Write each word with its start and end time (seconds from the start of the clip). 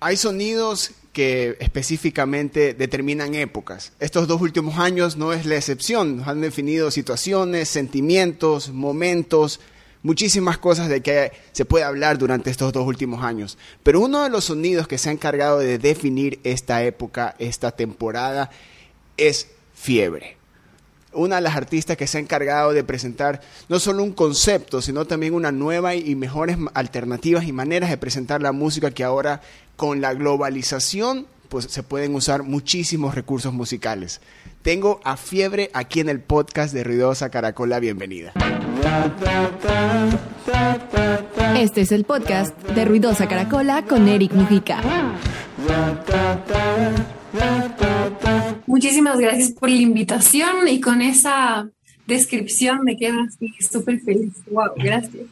Hay 0.00 0.16
sonidos 0.16 0.92
que 1.12 1.56
específicamente 1.58 2.72
determinan 2.72 3.34
épocas. 3.34 3.92
Estos 3.98 4.28
dos 4.28 4.40
últimos 4.40 4.78
años 4.78 5.16
no 5.16 5.32
es 5.32 5.44
la 5.44 5.56
excepción. 5.56 6.22
Han 6.24 6.40
definido 6.40 6.92
situaciones, 6.92 7.68
sentimientos, 7.68 8.68
momentos, 8.68 9.58
muchísimas 10.04 10.58
cosas 10.58 10.88
de 10.88 11.00
que 11.00 11.32
se 11.50 11.64
puede 11.64 11.84
hablar 11.84 12.16
durante 12.16 12.50
estos 12.50 12.72
dos 12.72 12.86
últimos 12.86 13.24
años. 13.24 13.58
Pero 13.82 14.00
uno 14.00 14.22
de 14.22 14.30
los 14.30 14.44
sonidos 14.44 14.86
que 14.86 14.98
se 14.98 15.08
ha 15.08 15.12
encargado 15.12 15.58
de 15.58 15.78
definir 15.78 16.38
esta 16.44 16.84
época, 16.84 17.34
esta 17.40 17.72
temporada, 17.72 18.50
es 19.16 19.48
fiebre. 19.74 20.36
Una 21.12 21.36
de 21.36 21.42
las 21.42 21.56
artistas 21.56 21.96
que 21.96 22.06
se 22.06 22.18
ha 22.18 22.20
encargado 22.20 22.72
de 22.72 22.84
presentar 22.84 23.40
no 23.68 23.80
solo 23.80 24.04
un 24.04 24.12
concepto, 24.12 24.80
sino 24.80 25.06
también 25.06 25.34
una 25.34 25.50
nueva 25.50 25.96
y 25.96 26.14
mejores 26.14 26.56
alternativas 26.74 27.44
y 27.44 27.52
maneras 27.52 27.90
de 27.90 27.96
presentar 27.96 28.40
la 28.40 28.52
música 28.52 28.92
que 28.92 29.02
ahora 29.02 29.40
con 29.78 30.00
la 30.00 30.12
globalización 30.12 31.28
pues 31.48 31.66
se 31.66 31.84
pueden 31.84 32.14
usar 32.16 32.42
muchísimos 32.42 33.14
recursos 33.14 33.54
musicales. 33.54 34.20
Tengo 34.60 35.00
a 35.04 35.16
Fiebre 35.16 35.70
aquí 35.72 36.00
en 36.00 36.08
el 36.08 36.20
podcast 36.20 36.74
de 36.74 36.82
Ruidosa 36.82 37.30
Caracola. 37.30 37.78
Bienvenida. 37.78 38.32
Este 41.56 41.82
es 41.82 41.92
el 41.92 42.04
podcast 42.04 42.60
de 42.70 42.84
Ruidosa 42.84 43.28
Caracola 43.28 43.84
con 43.84 44.08
Eric 44.08 44.32
Mujica. 44.32 44.82
Muchísimas 48.66 49.18
gracias 49.18 49.52
por 49.52 49.70
la 49.70 49.76
invitación 49.76 50.66
y 50.66 50.80
con 50.80 51.00
esa 51.00 51.70
descripción 52.04 52.82
me 52.82 52.96
quedo 52.96 53.20
así 53.20 53.54
súper 53.60 54.00
feliz. 54.00 54.34
Wow, 54.50 54.72
gracias. 54.76 55.24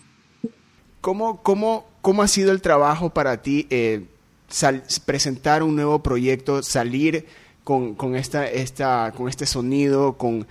¿Cómo, 1.01 1.43
cómo, 1.43 1.85
cómo 2.01 2.23
ha 2.23 2.29
sido 2.29 2.53
el 2.53 2.63
trabajo 2.63 3.11
para 3.11 3.43
ti 3.43 3.67
eh, 3.71 4.07
presentar 5.05 5.63
un 5.63 5.77
nuevo 5.77 6.03
proyecto, 6.03 6.63
salir 6.63 7.27
con, 7.65 7.95
con, 7.95 8.17
esta, 8.17 8.49
esta, 8.49 9.13
con 9.17 9.29
este 9.29 9.47
sonido, 9.47 10.17
con 10.17 10.47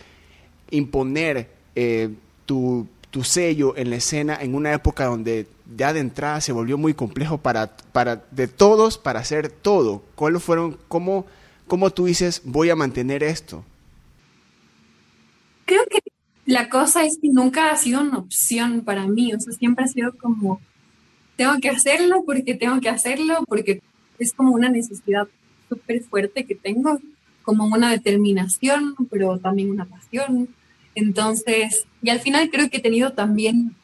imponer 0.69 1.49
eh, 1.75 2.09
tu, 2.45 2.87
tu 3.11 3.23
sello 3.23 3.77
en 3.77 3.89
la 3.89 3.95
escena 3.95 4.37
en 4.41 4.55
una 4.55 4.73
época 4.73 5.05
donde 5.05 5.47
ya 5.77 5.93
de 5.93 6.01
entrada 6.01 6.41
se 6.41 6.51
volvió 6.51 6.77
muy 6.77 6.93
complejo 6.93 7.37
para, 7.37 7.77
para 7.91 8.25
de 8.31 8.47
todos 8.47 8.97
para 8.97 9.21
hacer 9.21 9.49
todo. 9.49 10.03
¿Cuáles 10.15 10.43
fueron, 10.43 10.77
cómo, 10.87 11.25
cómo 11.67 11.91
tú 11.91 12.05
dices, 12.05 12.41
voy 12.43 12.69
a 12.69 12.75
mantener 12.75 13.23
esto? 13.23 13.63
Creo 15.65 15.83
que 15.89 15.99
la 16.45 16.69
cosa 16.69 17.05
es 17.05 17.17
que 17.21 17.29
nunca 17.29 17.71
ha 17.71 17.77
sido 17.77 18.01
una 18.01 18.17
opción 18.17 18.81
para 18.81 19.07
mí, 19.07 19.33
o 19.33 19.39
sea, 19.39 19.53
siempre 19.53 19.85
ha 19.85 19.87
sido 19.87 20.13
como, 20.17 20.61
tengo 21.35 21.53
que 21.61 21.69
hacerlo 21.69 22.23
porque 22.25 22.55
tengo 22.55 22.79
que 22.79 22.89
hacerlo, 22.89 23.43
porque 23.47 23.81
es 24.19 24.33
como 24.33 24.51
una 24.51 24.69
necesidad 24.69 25.27
súper 25.69 26.01
fuerte 26.03 26.45
que 26.45 26.55
tengo, 26.55 26.99
como 27.43 27.65
una 27.65 27.91
determinación, 27.91 28.95
pero 29.09 29.37
también 29.39 29.69
una 29.69 29.85
pasión. 29.85 30.49
Entonces, 30.95 31.85
y 32.01 32.09
al 32.09 32.19
final 32.19 32.49
creo 32.49 32.69
que 32.69 32.77
he 32.77 32.81
tenido 32.81 33.13
también 33.13 33.75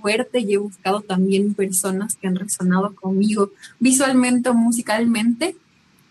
fuerte 0.00 0.40
y 0.40 0.54
he 0.54 0.58
buscado 0.58 1.02
también 1.02 1.54
personas 1.54 2.16
que 2.16 2.26
han 2.26 2.36
resonado 2.36 2.94
conmigo 2.94 3.50
visualmente 3.78 4.48
o 4.48 4.54
musicalmente, 4.54 5.56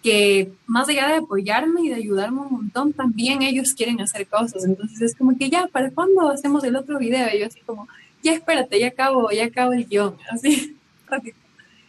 que 0.02 0.52
más 0.67 0.88
allá 0.89 1.07
de 1.07 1.16
apoyarme 1.16 1.81
y 1.83 1.89
de 1.89 1.95
ayudarme 1.95 2.41
un 2.41 2.52
montón, 2.52 2.94
también 2.94 3.41
ellos 3.41 3.73
quieren 3.73 4.02
hacer 4.02 4.28
cosas. 4.28 4.66
Entonces 4.66 5.02
es 5.02 5.16
como 5.16 5.38
que 5.38 5.50
ya, 5.50 5.67
¿para 5.67 5.91
cuándo 5.91 6.30
hacemos 6.30 6.63
el 6.63 6.75
otro 6.75 7.00
video? 7.00 7.28
Y 7.33 7.39
yo 7.39 7.47
así 7.47 7.59
como, 7.61 7.88
ya 8.22 8.33
espérate, 8.33 8.80
ya 8.80 8.88
acabo, 8.88 9.31
ya 9.31 9.45
acabo 9.45 9.73
el 9.73 9.85
guion, 9.85 10.16
así, 10.30 10.75
rápido. 11.16 11.36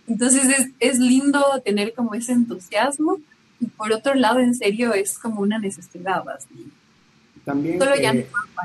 Entonces 0.07 0.45
es, 0.59 0.69
es 0.81 0.99
lindo 0.99 1.43
tener 1.65 1.95
como 1.95 2.15
ese 2.15 2.33
entusiasmo 2.33 3.19
y 3.61 3.67
por 3.67 3.93
otro 3.93 4.15
lado, 4.15 4.41
en 4.41 4.55
serio, 4.55 4.93
es 4.93 5.19
como 5.19 5.41
una 5.41 5.59
necesidad. 5.59 6.29
Así. 6.29 6.71
También, 7.45 7.79
Solo 7.79 7.97
ya 7.97 8.11
eh, 8.11 8.27
no 8.31 8.63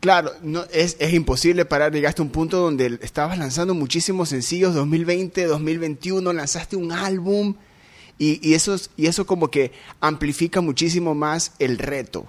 Claro, 0.00 0.30
no, 0.42 0.64
es, 0.72 0.96
es, 1.00 1.12
imposible 1.12 1.64
parar. 1.64 1.92
Llegaste 1.92 2.22
a 2.22 2.24
un 2.24 2.30
punto 2.30 2.58
donde 2.58 2.98
estabas 3.02 3.36
lanzando 3.36 3.74
muchísimos 3.74 4.28
sencillos, 4.28 4.74
2020, 4.74 5.44
2021, 5.44 6.32
lanzaste 6.32 6.76
un 6.76 6.92
álbum 6.92 7.56
y, 8.16 8.38
y, 8.48 8.54
eso, 8.54 8.76
y 8.96 9.06
eso 9.06 9.26
como 9.26 9.50
que 9.50 9.72
amplifica 10.00 10.60
muchísimo 10.60 11.16
más 11.16 11.52
el 11.58 11.78
reto. 11.78 12.26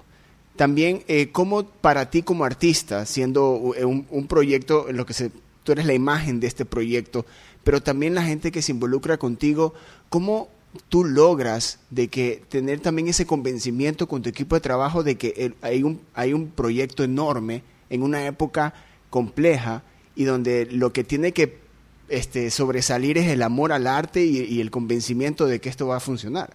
También, 0.56 1.04
eh, 1.06 1.30
¿cómo 1.30 1.64
para 1.64 2.10
ti 2.10 2.22
como 2.22 2.44
artista, 2.44 3.06
siendo 3.06 3.72
eh, 3.76 3.84
un, 3.84 4.04
un, 4.10 4.26
proyecto 4.26 4.88
en 4.88 4.96
lo 4.96 5.06
que 5.06 5.14
se, 5.14 5.30
tú 5.70 5.74
eres 5.74 5.86
la 5.86 5.94
imagen 5.94 6.40
de 6.40 6.48
este 6.48 6.64
proyecto, 6.64 7.24
pero 7.62 7.80
también 7.80 8.16
la 8.16 8.24
gente 8.24 8.50
que 8.50 8.60
se 8.60 8.72
involucra 8.72 9.18
contigo, 9.18 9.72
¿cómo 10.08 10.48
tú 10.88 11.04
logras 11.04 11.78
de 11.90 12.08
que 12.08 12.42
tener 12.48 12.80
también 12.80 13.06
ese 13.06 13.24
convencimiento 13.24 14.08
con 14.08 14.20
tu 14.20 14.28
equipo 14.28 14.56
de 14.56 14.62
trabajo 14.62 15.04
de 15.04 15.16
que 15.16 15.54
hay, 15.62 15.84
un, 15.84 16.00
hay 16.12 16.32
un 16.32 16.48
proyecto 16.48 17.04
enorme 17.04 17.62
en 17.88 18.02
una 18.02 18.26
época 18.26 18.74
compleja 19.10 19.84
y 20.16 20.24
donde 20.24 20.66
lo 20.66 20.92
que 20.92 21.04
tiene 21.04 21.30
que 21.30 21.60
este, 22.08 22.50
sobresalir 22.50 23.16
es 23.16 23.28
el 23.28 23.40
amor 23.40 23.70
al 23.70 23.86
arte 23.86 24.24
y, 24.24 24.38
y, 24.38 24.60
el 24.60 24.72
convencimiento 24.72 25.46
de 25.46 25.60
que 25.60 25.68
esto 25.68 25.86
va 25.86 25.98
a 25.98 26.00
funcionar. 26.00 26.50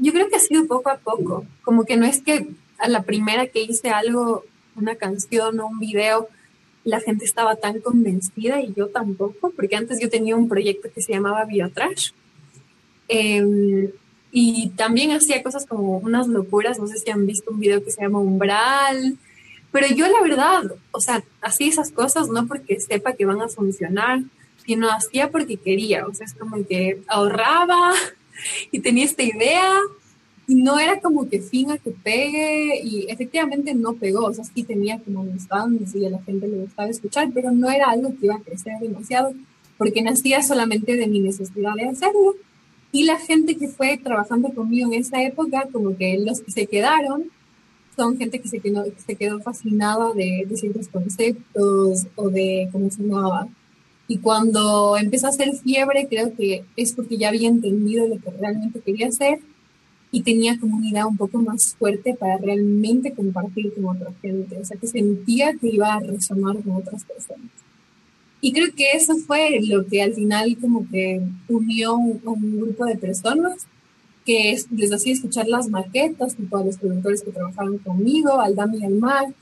Yo 0.00 0.12
creo 0.12 0.28
que 0.28 0.34
ha 0.34 0.40
sido 0.40 0.66
poco 0.66 0.90
a 0.90 0.96
poco, 0.96 1.46
como 1.62 1.84
que 1.84 1.96
no 1.96 2.06
es 2.06 2.20
que 2.20 2.48
a 2.78 2.88
la 2.88 3.04
primera 3.04 3.46
que 3.46 3.62
hice 3.62 3.90
algo, 3.90 4.42
una 4.74 4.96
canción 4.96 5.60
o 5.60 5.68
un 5.68 5.78
video, 5.78 6.28
la 6.84 7.00
gente 7.00 7.24
estaba 7.24 7.56
tan 7.56 7.80
convencida 7.80 8.60
y 8.60 8.72
yo 8.74 8.88
tampoco, 8.88 9.50
porque 9.56 9.76
antes 9.76 10.00
yo 10.00 10.10
tenía 10.10 10.36
un 10.36 10.48
proyecto 10.48 10.88
que 10.94 11.02
se 11.02 11.12
llamaba 11.12 11.44
Biotrash. 11.44 12.10
Eh, 13.08 13.92
y 14.36 14.70
también 14.70 15.12
hacía 15.12 15.42
cosas 15.42 15.64
como 15.64 15.98
unas 15.98 16.26
locuras, 16.26 16.78
no 16.78 16.88
sé 16.88 16.98
si 16.98 17.10
han 17.10 17.24
visto 17.24 17.52
un 17.52 17.60
video 17.60 17.84
que 17.84 17.92
se 17.92 18.02
llama 18.02 18.18
Umbral, 18.18 19.16
pero 19.70 19.86
yo 19.88 20.08
la 20.08 20.20
verdad, 20.22 20.72
o 20.90 21.00
sea, 21.00 21.22
hacía 21.40 21.68
esas 21.68 21.92
cosas 21.92 22.28
no 22.28 22.46
porque 22.46 22.80
sepa 22.80 23.12
que 23.12 23.26
van 23.26 23.40
a 23.40 23.48
funcionar, 23.48 24.22
sino 24.66 24.90
hacía 24.90 25.30
porque 25.30 25.56
quería, 25.56 26.06
o 26.06 26.14
sea, 26.14 26.26
es 26.26 26.34
como 26.34 26.66
que 26.66 27.00
ahorraba 27.06 27.92
y 28.72 28.80
tenía 28.80 29.04
esta 29.04 29.22
idea 29.22 29.70
y 30.46 30.56
no 30.56 30.78
era 30.78 31.00
como 31.00 31.28
que 31.28 31.38
a 31.38 31.78
que 31.78 31.90
pegue 31.90 32.80
y 32.82 33.06
efectivamente 33.08 33.74
no 33.74 33.94
pegó, 33.94 34.26
o 34.26 34.34
sea, 34.34 34.44
sí 34.44 34.62
tenía 34.62 34.98
como 34.98 35.22
unos 35.22 35.46
fans 35.46 35.94
y 35.94 36.04
a 36.04 36.10
la 36.10 36.22
gente 36.22 36.46
le 36.46 36.62
gustaba 36.62 36.88
escuchar, 36.88 37.30
pero 37.32 37.50
no 37.50 37.70
era 37.70 37.86
algo 37.90 38.10
que 38.10 38.26
iba 38.26 38.34
a 38.34 38.40
crecer 38.40 38.78
demasiado 38.78 39.32
porque 39.78 40.02
nacía 40.02 40.42
solamente 40.42 40.96
de 40.96 41.06
mi 41.06 41.20
necesidad 41.20 41.74
de 41.74 41.88
hacerlo. 41.88 42.36
Y 42.92 43.04
la 43.04 43.18
gente 43.18 43.56
que 43.56 43.68
fue 43.68 43.96
trabajando 43.96 44.50
conmigo 44.50 44.92
en 44.92 45.00
esa 45.00 45.22
época, 45.22 45.66
como 45.72 45.96
que 45.96 46.18
los 46.18 46.40
que 46.40 46.52
se 46.52 46.66
quedaron, 46.66 47.24
son 47.96 48.18
gente 48.18 48.40
que 48.40 48.48
se 48.48 48.60
quedó, 48.60 48.84
que 48.84 49.00
se 49.04 49.16
quedó 49.16 49.40
fascinada 49.40 50.12
de, 50.12 50.44
de 50.46 50.56
ciertos 50.56 50.88
conceptos 50.88 52.06
o 52.14 52.28
de 52.28 52.68
cómo 52.70 52.90
sonaba. 52.90 53.48
Y 54.06 54.18
cuando 54.18 54.96
empezó 54.96 55.26
a 55.26 55.30
hacer 55.30 55.54
fiebre, 55.54 56.06
creo 56.08 56.34
que 56.36 56.64
es 56.76 56.92
porque 56.92 57.16
ya 57.16 57.28
había 57.30 57.48
entendido 57.48 58.06
lo 58.06 58.18
que 58.18 58.30
realmente 58.30 58.80
quería 58.80 59.08
hacer 59.08 59.40
y 60.14 60.22
tenía 60.22 60.56
como 60.60 60.76
un 60.76 61.16
poco 61.16 61.38
más 61.42 61.74
fuerte 61.76 62.14
para 62.14 62.38
realmente 62.38 63.12
compartir 63.12 63.74
con 63.74 63.96
otra 63.96 64.12
gente, 64.22 64.56
o 64.56 64.64
sea, 64.64 64.76
que 64.76 64.86
sentía 64.86 65.54
que 65.60 65.66
iba 65.70 65.92
a 65.92 65.98
resonar 65.98 66.62
con 66.62 66.76
otras 66.76 67.02
personas. 67.02 67.50
Y 68.40 68.52
creo 68.52 68.68
que 68.76 68.92
eso 68.92 69.16
fue 69.16 69.58
lo 69.62 69.84
que 69.86 70.02
al 70.02 70.14
final 70.14 70.56
como 70.60 70.88
que 70.88 71.20
unió 71.48 71.96
un, 71.96 72.20
un 72.22 72.60
grupo 72.60 72.84
de 72.84 72.94
personas 72.94 73.66
que 74.24 74.56
les 74.70 74.92
hacía 74.92 75.14
escuchar 75.14 75.48
las 75.48 75.68
maquetas, 75.68 76.36
tipo 76.36 76.58
a 76.58 76.64
los 76.64 76.76
productores 76.76 77.22
que 77.22 77.32
trabajaban 77.32 77.78
conmigo, 77.78 78.40
al 78.40 78.54
Dami 78.54 78.78
y 78.78 78.84
al 78.84 78.94
Mar, 78.94 79.34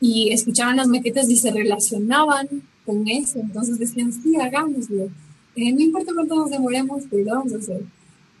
y 0.00 0.30
escuchaban 0.30 0.76
las 0.76 0.86
maquetas 0.86 1.28
y 1.28 1.36
se 1.36 1.50
relacionaban 1.50 2.46
con 2.86 3.08
eso, 3.08 3.40
entonces 3.40 3.76
decían, 3.76 4.12
sí, 4.12 4.36
hagámoslo. 4.36 5.10
Eh, 5.56 5.72
no 5.72 5.80
importa 5.80 6.12
cuánto 6.14 6.36
nos 6.36 6.50
demoremos, 6.50 7.02
pero 7.10 7.24
vamos 7.24 7.52
a 7.54 7.56
hacer. 7.56 7.82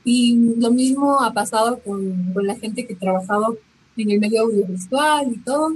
Y 0.04 0.36
lo 0.58 0.70
mismo 0.70 1.20
ha 1.20 1.32
pasado 1.32 1.78
con, 1.80 2.32
con 2.32 2.46
la 2.46 2.56
gente 2.56 2.86
que 2.86 2.94
ha 2.94 2.98
trabajado 2.98 3.58
en 3.96 4.10
el 4.10 4.20
medio 4.20 4.42
audiovisual 4.42 5.32
y 5.32 5.38
todo. 5.38 5.74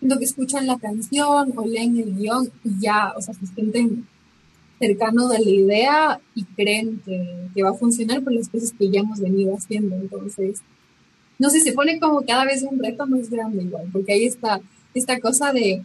Lo 0.00 0.18
que 0.18 0.24
escuchan 0.24 0.66
la 0.66 0.78
canción 0.78 1.52
o 1.56 1.66
leen 1.66 1.98
el 1.98 2.14
guion 2.14 2.50
y 2.64 2.80
ya, 2.80 3.12
o 3.16 3.20
sea, 3.20 3.34
se 3.34 3.46
sienten 3.46 4.06
cercanos 4.78 5.32
a 5.32 5.40
la 5.40 5.50
idea 5.50 6.20
y 6.34 6.44
creen 6.44 7.00
que, 7.04 7.48
que, 7.52 7.62
va 7.64 7.70
a 7.70 7.74
funcionar 7.74 8.22
por 8.22 8.32
las 8.32 8.48
cosas 8.48 8.72
que 8.72 8.88
ya 8.90 9.00
hemos 9.00 9.18
venido 9.18 9.56
haciendo. 9.56 9.96
Entonces, 9.96 10.62
no 11.38 11.50
sé, 11.50 11.60
se 11.60 11.72
pone 11.72 11.98
como 11.98 12.22
cada 12.22 12.44
vez 12.44 12.62
un 12.62 12.78
reto 12.78 13.06
más 13.06 13.28
grande 13.28 13.62
igual, 13.64 13.88
porque 13.92 14.12
ahí 14.12 14.24
está 14.24 14.60
esta 14.94 15.18
cosa 15.20 15.52
de, 15.52 15.82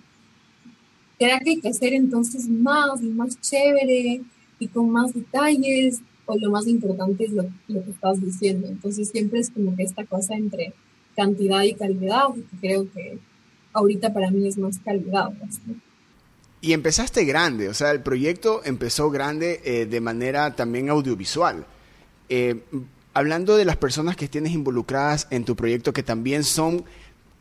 ¿será 1.19 1.39
que 1.39 1.51
hay 1.51 1.59
que 1.59 1.69
hacer 1.69 1.94
entonces 1.94 2.47
más 2.47 3.01
y 3.01 3.07
más 3.07 3.39
chévere 3.39 4.21
y 4.59 4.68
con 4.68 4.89
más 4.89 5.13
detalles? 5.13 6.01
O 6.25 6.37
lo 6.37 6.51
más 6.51 6.67
importante 6.67 7.25
es 7.25 7.31
lo, 7.31 7.43
lo, 7.67 7.83
que 7.83 7.91
estás 7.91 8.21
diciendo. 8.21 8.67
Entonces 8.67 9.09
siempre 9.09 9.39
es 9.39 9.49
como 9.49 9.75
que 9.75 9.83
esta 9.83 10.05
cosa 10.05 10.35
entre 10.35 10.73
cantidad 11.15 11.61
y 11.63 11.73
calidad, 11.73 12.27
que 12.33 12.57
creo 12.59 12.91
que 12.91 13.17
ahorita 13.73 14.13
para 14.13 14.31
mí 14.31 14.47
es 14.47 14.57
más 14.57 14.79
calidad. 14.79 15.31
Y 16.61 16.73
empezaste 16.73 17.25
grande, 17.25 17.67
o 17.67 17.73
sea, 17.73 17.91
el 17.91 18.01
proyecto 18.01 18.61
empezó 18.63 19.09
grande 19.09 19.61
eh, 19.65 19.85
de 19.85 20.01
manera 20.01 20.55
también 20.55 20.89
audiovisual. 20.89 21.65
Eh, 22.29 22.63
hablando 23.13 23.57
de 23.57 23.65
las 23.65 23.77
personas 23.77 24.15
que 24.15 24.27
tienes 24.27 24.53
involucradas 24.53 25.27
en 25.29 25.43
tu 25.45 25.55
proyecto, 25.55 25.93
que 25.93 26.03
también 26.03 26.43
son, 26.43 26.85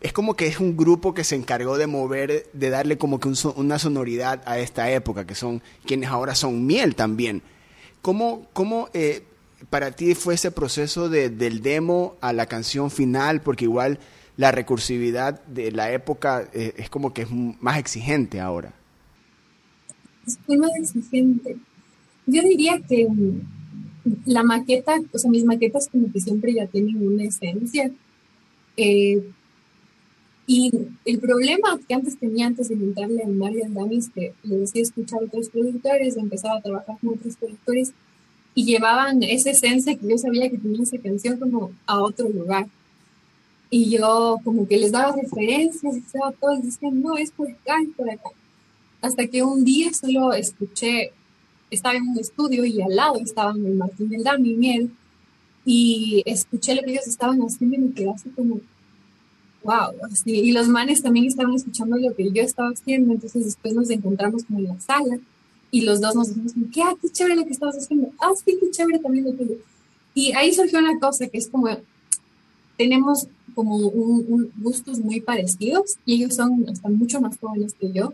es 0.01 0.13
como 0.13 0.35
que 0.35 0.47
es 0.47 0.61
un 0.61 0.77
grupo 0.77 1.15
que 1.15 1.25
se 1.25 1.37
encargó 1.37 1.79
de 1.79 1.87
mover, 1.87 2.51
de 2.53 2.71
darle 2.71 2.99
como 2.99 3.21
que 3.21 3.33
una 3.55 3.79
sonoridad 3.79 4.43
a 4.45 4.59
esta 4.59 4.91
época, 4.91 5.27
que 5.27 5.35
son 5.35 5.63
quienes 5.87 6.11
ahora 6.11 6.35
son 6.35 6.67
miel 6.67 6.95
también. 6.95 7.43
¿Cómo, 8.03 8.47
cómo 8.53 8.89
eh, 8.93 9.23
para 9.71 9.93
ti 9.93 10.15
fue 10.15 10.35
ese 10.35 10.51
proceso 10.51 11.09
de, 11.09 11.31
del 11.31 11.63
demo 11.63 12.17
a 12.21 12.33
la 12.33 12.47
canción 12.47 12.91
final? 12.91 13.41
Porque 13.41 13.65
igual 13.65 13.99
la 14.37 14.53
recursividad 14.53 15.43
de 15.45 15.73
la 15.73 15.93
época 15.93 16.49
es 16.53 16.91
como 16.91 17.15
que 17.15 17.23
es 17.23 17.31
más 17.31 17.79
exigente 17.79 18.41
ahora 18.41 18.75
es 20.27 20.39
muy 20.47 20.57
más 20.59 20.71
exigente. 20.77 21.57
Yo 22.27 22.43
diría 22.43 22.81
que 22.81 23.07
mm, 23.09 23.41
la 24.27 24.43
maqueta, 24.43 25.01
o 25.13 25.19
sea, 25.19 25.31
mis 25.31 25.45
maquetas 25.45 25.89
como 25.89 26.11
que 26.13 26.21
siempre 26.21 26.55
ya 26.55 26.67
tienen 26.67 27.07
una 27.07 27.25
esencia. 27.25 27.91
Eh, 28.77 29.23
y 30.47 30.71
el 31.05 31.19
problema 31.19 31.79
que 31.87 31.95
antes 31.95 32.19
tenía, 32.19 32.47
antes 32.47 32.69
de 32.69 32.77
montarle 32.77 33.23
a 33.23 33.29
Mario 33.29 33.65
Damis, 33.69 34.11
que 34.11 34.35
le 34.43 34.57
decía 34.59 34.83
escuchar 34.83 35.21
a 35.21 35.25
otros 35.27 35.49
productores, 35.49 36.17
empezaba 36.17 36.59
a 36.59 36.63
trabajar 36.63 36.97
con 37.01 37.15
otros 37.15 37.37
productores, 37.37 37.93
y 38.55 38.65
llevaban 38.65 39.23
esa 39.23 39.51
esencia 39.51 39.97
que 39.97 40.09
yo 40.09 40.19
sabía 40.19 40.51
que 40.51 40.59
tenía 40.59 40.83
esa 40.83 40.99
canción 40.99 41.39
como 41.39 41.73
a 41.87 42.03
otro 42.03 42.29
lugar. 42.29 42.67
Y 43.71 43.91
yo 43.91 44.39
como 44.45 44.69
que 44.69 44.77
les 44.77 44.93
daba 44.93 45.17
referencias 45.17 45.97
estaba 45.97 46.33
todos 46.33 46.63
decían, 46.63 47.01
no, 47.01 47.17
es 47.17 47.31
por 47.31 47.49
acá, 47.49 47.81
es 47.83 47.97
por 47.97 48.11
acá 48.11 48.31
hasta 49.03 49.27
que 49.27 49.43
un 49.43 49.65
día 49.65 49.93
solo 49.93 50.33
escuché, 50.33 51.13
estaba 51.71 51.97
en 51.97 52.09
un 52.09 52.19
estudio 52.19 52.65
y 52.65 52.81
al 52.81 52.95
lado 52.95 53.19
estaban 53.19 53.67
el 53.67 53.75
Martín 53.75 54.09
del 54.09 54.23
Dami 54.23 54.53
y 54.53 54.57
Miel, 54.57 54.91
y 55.65 56.23
escuché 56.25 56.75
lo 56.77 56.83
que 56.83 56.93
ellos 56.93 57.07
estaban 57.07 57.41
haciendo 57.41 57.77
y 57.77 57.81
me 57.81 57.93
quedé 57.93 58.11
así 58.11 58.31
como, 58.31 58.61
wow, 59.65 59.93
así, 60.11 60.31
y 60.31 60.53
los 60.53 60.69
manes 60.69 61.03
también 61.03 61.27
estaban 61.27 61.55
escuchando 61.55 61.97
lo 61.97 62.15
que 62.15 62.31
yo 62.31 62.43
estaba 62.43 62.71
haciendo, 62.71 63.13
entonces 63.13 63.45
después 63.45 63.75
nos 63.75 63.91
encontramos 63.91 64.45
como 64.45 64.59
en 64.59 64.69
la 64.69 64.81
sala 64.81 65.19
y 65.71 65.83
los 65.83 66.01
dos 66.01 66.15
nos 66.15 66.29
dijimos, 66.29 66.53
¿qué, 66.73 66.83
ah, 66.83 66.95
qué 67.01 67.09
chévere 67.09 67.37
lo 67.37 67.45
que 67.45 67.53
estabas 67.53 67.77
haciendo, 67.77 68.11
ah, 68.19 68.33
sí, 68.45 68.57
qué 68.61 68.71
chévere 68.71 68.99
también 68.99 69.25
lo 69.25 69.33
tuyo. 69.33 69.57
Y 70.15 70.33
ahí 70.33 70.53
surgió 70.53 70.79
una 70.79 70.99
cosa 70.99 71.27
que 71.29 71.39
es 71.39 71.49
como, 71.49 71.69
tenemos 72.77 73.27
como 73.55 73.77
un, 73.77 74.51
gustos 74.57 74.99
muy 74.99 75.21
parecidos 75.21 75.97
y 76.05 76.15
ellos 76.15 76.35
son 76.35 76.67
hasta 76.69 76.89
mucho 76.89 77.21
más 77.21 77.39
jóvenes 77.39 77.75
que 77.75 77.93
yo 77.93 78.13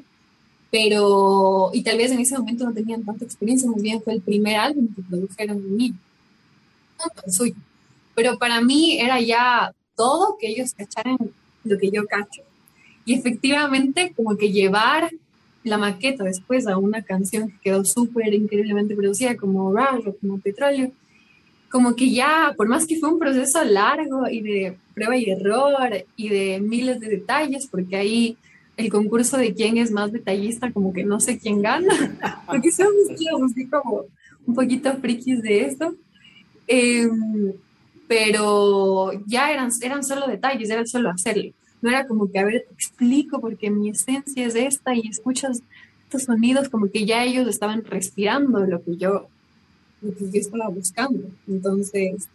pero, 0.70 1.70
y 1.72 1.82
tal 1.82 1.96
vez 1.96 2.12
en 2.12 2.20
ese 2.20 2.36
momento 2.38 2.64
no 2.64 2.74
tenían 2.74 3.02
tanta 3.02 3.24
experiencia, 3.24 3.70
muy 3.70 3.80
bien 3.80 4.02
fue 4.02 4.14
el 4.14 4.20
primer 4.20 4.56
álbum 4.56 4.88
que 4.94 5.02
produjeron 5.02 5.56
en 5.56 5.76
mí, 5.76 5.94
no. 6.98 7.44
Pero 8.14 8.38
para 8.38 8.60
mí 8.60 9.00
era 9.00 9.20
ya 9.20 9.72
todo 9.98 10.36
que 10.40 10.48
ellos 10.48 10.72
cacharan 10.72 11.18
lo 11.64 11.76
que 11.76 11.90
yo 11.90 12.06
cacho. 12.06 12.42
Y 13.04 13.14
efectivamente, 13.14 14.12
como 14.16 14.36
que 14.36 14.52
llevar 14.52 15.10
la 15.64 15.76
maqueta 15.76 16.24
después 16.24 16.66
a 16.66 16.78
una 16.78 17.02
canción 17.02 17.50
que 17.50 17.58
quedó 17.64 17.84
súper 17.84 18.32
increíblemente 18.32 18.94
producida, 18.94 19.36
como 19.36 19.72
Rush 19.72 20.06
o 20.06 20.16
como 20.16 20.38
Petróleo, 20.38 20.92
como 21.70 21.96
que 21.96 22.10
ya, 22.10 22.54
por 22.56 22.68
más 22.68 22.86
que 22.86 22.96
fue 22.96 23.10
un 23.10 23.18
proceso 23.18 23.62
largo 23.64 24.28
y 24.28 24.40
de 24.40 24.76
prueba 24.94 25.16
y 25.16 25.30
error 25.30 26.04
y 26.16 26.28
de 26.28 26.60
miles 26.60 27.00
de 27.00 27.08
detalles, 27.08 27.66
porque 27.66 27.96
ahí 27.96 28.36
el 28.76 28.90
concurso 28.90 29.36
de 29.36 29.52
quién 29.52 29.76
es 29.76 29.90
más 29.90 30.12
detallista, 30.12 30.72
como 30.72 30.92
que 30.92 31.04
no 31.04 31.18
sé 31.18 31.38
quién 31.38 31.60
gana, 31.60 31.92
porque 32.46 32.70
somos 32.70 33.10
así 33.50 33.66
como 33.66 34.04
un 34.46 34.54
poquito 34.54 34.94
frikis 34.94 35.42
de 35.42 35.64
esto. 35.66 35.94
Em, 36.66 37.52
pero 38.08 39.12
ya 39.26 39.52
eran, 39.52 39.70
eran 39.82 40.02
solo 40.02 40.26
detalles, 40.26 40.70
era 40.70 40.86
solo 40.86 41.10
hacerlo. 41.10 41.52
No 41.82 41.90
era 41.90 42.06
como 42.06 42.30
que, 42.30 42.38
a 42.38 42.44
ver, 42.44 42.64
te 42.66 42.74
explico 42.74 43.40
porque 43.40 43.70
mi 43.70 43.90
esencia 43.90 44.46
es 44.46 44.54
esta 44.54 44.94
y 44.94 45.06
escuchas 45.06 45.62
estos 46.04 46.24
sonidos, 46.24 46.70
como 46.70 46.90
que 46.90 47.04
ya 47.04 47.22
ellos 47.24 47.46
estaban 47.46 47.84
respirando 47.84 48.60
lo 48.60 48.82
que 48.82 48.96
yo, 48.96 49.28
lo 50.00 50.14
que 50.16 50.24
yo 50.24 50.40
estaba 50.40 50.68
buscando. 50.68 51.28
Entonces, 51.46 52.28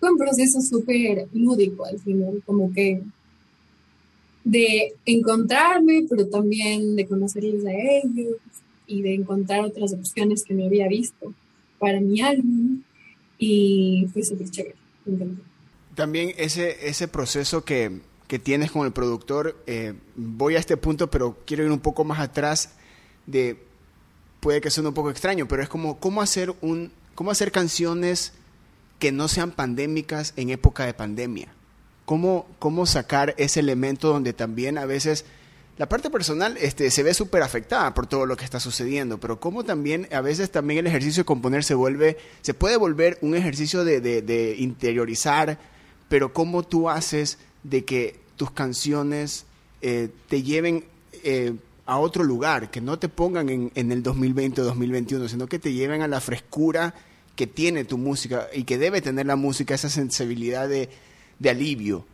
fue 0.00 0.10
un 0.10 0.18
proceso 0.18 0.60
súper 0.62 1.28
lúdico 1.34 1.84
al 1.84 2.00
final, 2.00 2.42
como 2.46 2.72
que 2.72 3.02
de 4.42 4.94
encontrarme, 5.04 6.06
pero 6.08 6.26
también 6.26 6.96
de 6.96 7.06
conocerles 7.06 7.64
a 7.66 7.72
ellos 7.72 8.36
y 8.86 9.02
de 9.02 9.14
encontrar 9.14 9.60
otras 9.64 9.92
opciones 9.92 10.44
que 10.44 10.54
no 10.54 10.64
había 10.64 10.88
visto 10.88 11.32
para 11.78 12.00
mi 12.00 12.20
álbum 12.20 12.82
y 13.38 14.06
fue 14.12 14.22
súper 14.22 14.50
chévere. 14.50 14.83
También 15.94 16.34
ese, 16.36 16.88
ese 16.88 17.08
proceso 17.08 17.64
que, 17.64 18.00
que 18.26 18.38
tienes 18.38 18.70
con 18.70 18.86
el 18.86 18.92
productor, 18.92 19.56
eh, 19.66 19.94
voy 20.16 20.56
a 20.56 20.58
este 20.58 20.76
punto, 20.76 21.10
pero 21.10 21.38
quiero 21.46 21.64
ir 21.64 21.70
un 21.70 21.80
poco 21.80 22.04
más 22.04 22.20
atrás 22.20 22.74
de, 23.26 23.58
puede 24.40 24.60
que 24.60 24.70
suene 24.70 24.88
un 24.88 24.94
poco 24.94 25.10
extraño, 25.10 25.46
pero 25.46 25.62
es 25.62 25.68
como 25.68 25.98
cómo 26.00 26.20
hacer, 26.20 26.54
un, 26.60 26.92
cómo 27.14 27.30
hacer 27.30 27.52
canciones 27.52 28.32
que 28.98 29.12
no 29.12 29.28
sean 29.28 29.52
pandémicas 29.52 30.32
en 30.36 30.50
época 30.50 30.86
de 30.86 30.94
pandemia 30.94 31.54
cómo, 32.04 32.46
cómo 32.58 32.86
sacar 32.86 33.34
ese 33.38 33.60
elemento 33.60 34.08
donde 34.08 34.32
también 34.32 34.78
a 34.78 34.86
veces 34.86 35.24
la 35.76 35.88
parte 35.88 36.08
personal 36.08 36.56
este, 36.60 36.90
se 36.90 37.02
ve 37.02 37.14
súper 37.14 37.42
afectada 37.42 37.92
por 37.94 38.06
todo 38.06 38.26
lo 38.26 38.36
que 38.36 38.44
está 38.44 38.60
sucediendo, 38.60 39.18
pero 39.18 39.40
cómo 39.40 39.64
también 39.64 40.06
a 40.12 40.20
veces 40.20 40.50
también 40.50 40.78
el 40.78 40.86
ejercicio 40.86 41.22
de 41.22 41.26
componer 41.26 41.64
se 41.64 41.74
vuelve, 41.74 42.16
se 42.42 42.54
puede 42.54 42.76
volver 42.76 43.18
un 43.22 43.34
ejercicio 43.34 43.84
de, 43.84 44.56
interiorizar, 44.58 45.58
pero 46.08 46.32
cómo 46.32 46.62
tú 46.62 46.88
haces 46.88 47.38
de 47.64 47.84
que 47.84 48.20
tus 48.36 48.52
canciones 48.52 49.46
eh, 49.82 50.10
te 50.28 50.42
lleven 50.42 50.84
eh, 51.24 51.54
a 51.86 51.98
otro 51.98 52.22
lugar, 52.22 52.70
que 52.70 52.80
no 52.80 52.98
te 52.98 53.08
pongan 53.08 53.48
en, 53.48 53.72
en 53.74 53.90
el 53.90 54.02
2020 54.02 54.60
o 54.60 54.64
2021, 54.64 55.28
sino 55.28 55.46
que 55.48 55.58
te 55.58 55.72
lleven 55.72 56.02
a 56.02 56.08
la 56.08 56.20
frescura 56.20 56.94
que 57.34 57.46
tiene 57.48 57.84
tu 57.84 57.98
música 57.98 58.48
y 58.54 58.62
que 58.62 58.78
debe 58.78 59.00
tener 59.00 59.26
la 59.26 59.36
música, 59.36 59.74
esa 59.74 59.90
sensibilidad 59.90 60.68
de, 60.68 60.88
de 61.38 61.50
alivio. 61.50 62.06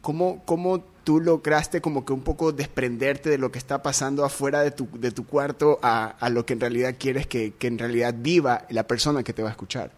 ¿Cómo, 0.00 0.42
¿Cómo 0.44 0.84
tú 1.08 1.20
lograste 1.20 1.80
como 1.80 2.04
que 2.04 2.12
un 2.12 2.20
poco 2.20 2.52
desprenderte 2.52 3.30
de 3.30 3.38
lo 3.38 3.50
que 3.50 3.58
está 3.58 3.80
pasando 3.82 4.26
afuera 4.26 4.60
de 4.60 4.72
tu, 4.72 4.86
de 4.92 5.10
tu 5.10 5.24
cuarto 5.24 5.78
a, 5.80 6.04
a 6.04 6.28
lo 6.28 6.44
que 6.44 6.52
en 6.52 6.60
realidad 6.60 6.96
quieres 6.98 7.26
que, 7.26 7.54
que 7.54 7.66
en 7.66 7.78
realidad 7.78 8.14
viva 8.14 8.66
la 8.68 8.86
persona 8.86 9.22
que 9.22 9.32
te 9.32 9.40
va 9.40 9.48
a 9.48 9.52
escuchar? 9.52 9.90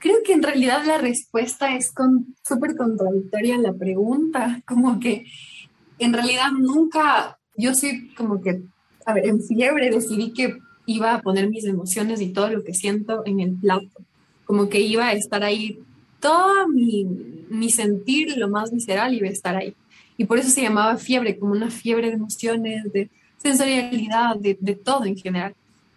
Creo 0.00 0.16
que 0.24 0.32
en 0.32 0.42
realidad 0.42 0.82
la 0.84 0.98
respuesta 0.98 1.76
es 1.76 1.92
con, 1.92 2.34
súper 2.44 2.74
contradictoria 2.74 3.54
a 3.54 3.58
la 3.58 3.72
pregunta, 3.72 4.60
como 4.66 4.98
que 4.98 5.26
en 6.00 6.12
realidad 6.12 6.50
nunca, 6.50 7.38
yo 7.56 7.72
soy 7.72 8.12
como 8.16 8.42
que, 8.42 8.62
a 9.06 9.14
ver, 9.14 9.26
en 9.26 9.40
fiebre 9.44 9.90
decidí 9.90 10.32
que 10.32 10.58
iba 10.86 11.14
a 11.14 11.22
poner 11.22 11.48
mis 11.48 11.66
emociones 11.66 12.20
y 12.20 12.32
todo 12.32 12.50
lo 12.50 12.64
que 12.64 12.74
siento 12.74 13.22
en 13.24 13.38
el 13.38 13.52
plato, 13.52 14.00
como 14.44 14.68
que 14.68 14.80
iba 14.80 15.06
a 15.06 15.12
estar 15.12 15.44
ahí 15.44 15.78
todo 16.20 16.68
mi, 16.68 17.04
mi 17.48 17.70
sentir, 17.70 18.36
lo 18.36 18.48
más 18.48 18.70
visceral, 18.70 19.14
iba 19.14 19.28
a 19.28 19.32
estar 19.32 19.56
ahí. 19.56 19.74
Y 20.16 20.24
por 20.24 20.38
eso 20.38 20.50
se 20.50 20.62
llamaba 20.62 20.96
fiebre, 20.96 21.38
como 21.38 21.52
una 21.52 21.70
fiebre 21.70 22.08
de 22.08 22.14
emociones, 22.14 22.92
de 22.92 23.08
sensorialidad, 23.38 24.36
de, 24.36 24.56
de 24.60 24.74
todo 24.74 25.06
en 25.06 25.16
general. 25.16 25.54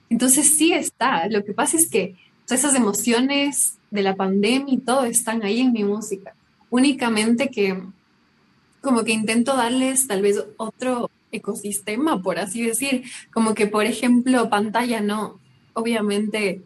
Entonces 0.09 0.49
sí 0.49 0.73
está. 0.73 1.27
Lo 1.27 1.43
que 1.43 1.53
pasa 1.53 1.77
es 1.77 1.89
que 1.89 2.15
esas 2.49 2.75
emociones 2.75 3.77
de 3.91 4.03
la 4.03 4.15
pandemia 4.15 4.73
y 4.73 4.77
todo 4.77 5.05
están 5.05 5.43
ahí 5.43 5.61
en 5.61 5.73
mi 5.73 5.83
música. 5.83 6.35
Únicamente 6.69 7.49
que 7.49 7.81
como 8.81 9.03
que 9.03 9.13
intento 9.13 9.55
darles 9.55 10.07
tal 10.07 10.21
vez 10.21 10.43
otro 10.57 11.09
ecosistema, 11.31 12.21
por 12.21 12.37
así 12.37 12.65
decir. 12.65 13.03
Como 13.33 13.53
que, 13.53 13.67
por 13.67 13.85
ejemplo, 13.85 14.49
pantalla 14.49 15.01
no. 15.01 15.39
Obviamente 15.73 16.61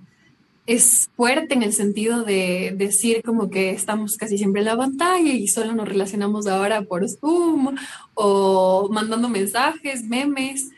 es 0.68 1.10
fuerte 1.16 1.54
en 1.54 1.64
el 1.64 1.72
sentido 1.72 2.24
de 2.24 2.74
decir 2.76 3.24
como 3.24 3.50
que 3.50 3.72
estamos 3.72 4.18
casi 4.18 4.38
siempre 4.38 4.62
en 4.62 4.66
la 4.66 4.78
pantalla 4.78 5.32
y 5.32 5.48
solo 5.48 5.74
nos 5.74 5.88
relacionamos 5.88 6.46
ahora 6.46 6.82
por 6.82 7.08
Zoom 7.10 7.76
o 8.14 8.90
mandando 8.92 9.30
mensajes, 9.30 10.04
memes 10.04 10.70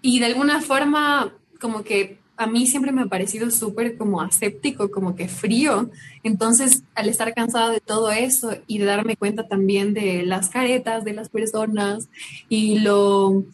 y 0.00 0.20
de 0.20 0.26
alguna 0.26 0.62
forma 0.62 1.34
como 1.60 1.84
que 1.84 2.18
a 2.38 2.46
mí 2.46 2.66
siempre 2.66 2.92
me 2.92 3.02
ha 3.02 3.06
parecido 3.06 3.50
súper 3.50 3.96
como 3.96 4.20
aséptico, 4.20 4.90
como 4.90 5.16
que 5.16 5.28
frío. 5.28 5.90
Entonces, 6.22 6.82
al 6.94 7.08
estar 7.08 7.32
cansada 7.34 7.70
de 7.70 7.80
todo 7.80 8.12
eso 8.12 8.56
y 8.66 8.78
de 8.78 8.84
darme 8.84 9.16
cuenta 9.16 9.48
también 9.48 9.94
de 9.94 10.22
las 10.22 10.50
caretas 10.50 11.04
de 11.04 11.14
las 11.14 11.28
personas 11.28 12.08
y 12.48 12.78
lo 12.80 13.44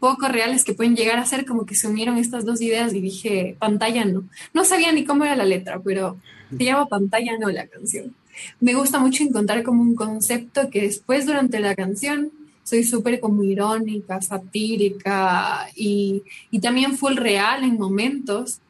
poco 0.00 0.28
reales 0.28 0.64
que 0.64 0.74
pueden 0.74 0.96
llegar 0.96 1.18
a 1.18 1.26
ser, 1.26 1.44
como 1.44 1.66
que 1.66 1.74
se 1.74 1.88
unieron 1.88 2.18
estas 2.18 2.44
dos 2.44 2.60
ideas 2.60 2.92
y 2.94 3.00
dije, 3.00 3.56
pantalla 3.58 4.04
no. 4.04 4.24
No 4.52 4.64
sabía 4.64 4.92
ni 4.92 5.04
cómo 5.04 5.24
era 5.24 5.36
la 5.36 5.44
letra, 5.44 5.80
pero 5.80 6.16
se 6.56 6.64
llama 6.64 6.86
pantalla 6.86 7.38
no 7.38 7.50
la 7.50 7.66
canción. 7.66 8.14
Me 8.60 8.74
gusta 8.74 8.98
mucho 8.98 9.22
encontrar 9.22 9.62
como 9.62 9.82
un 9.82 9.94
concepto 9.94 10.70
que 10.70 10.82
después 10.82 11.26
durante 11.26 11.60
la 11.60 11.74
canción 11.74 12.32
soy 12.64 12.82
súper 12.82 13.20
como 13.20 13.44
irónica, 13.44 14.20
satírica 14.22 15.68
y, 15.76 16.22
y 16.50 16.60
también 16.60 16.96
full 16.96 17.16
real 17.16 17.62
en 17.62 17.76
momentos, 17.78 18.60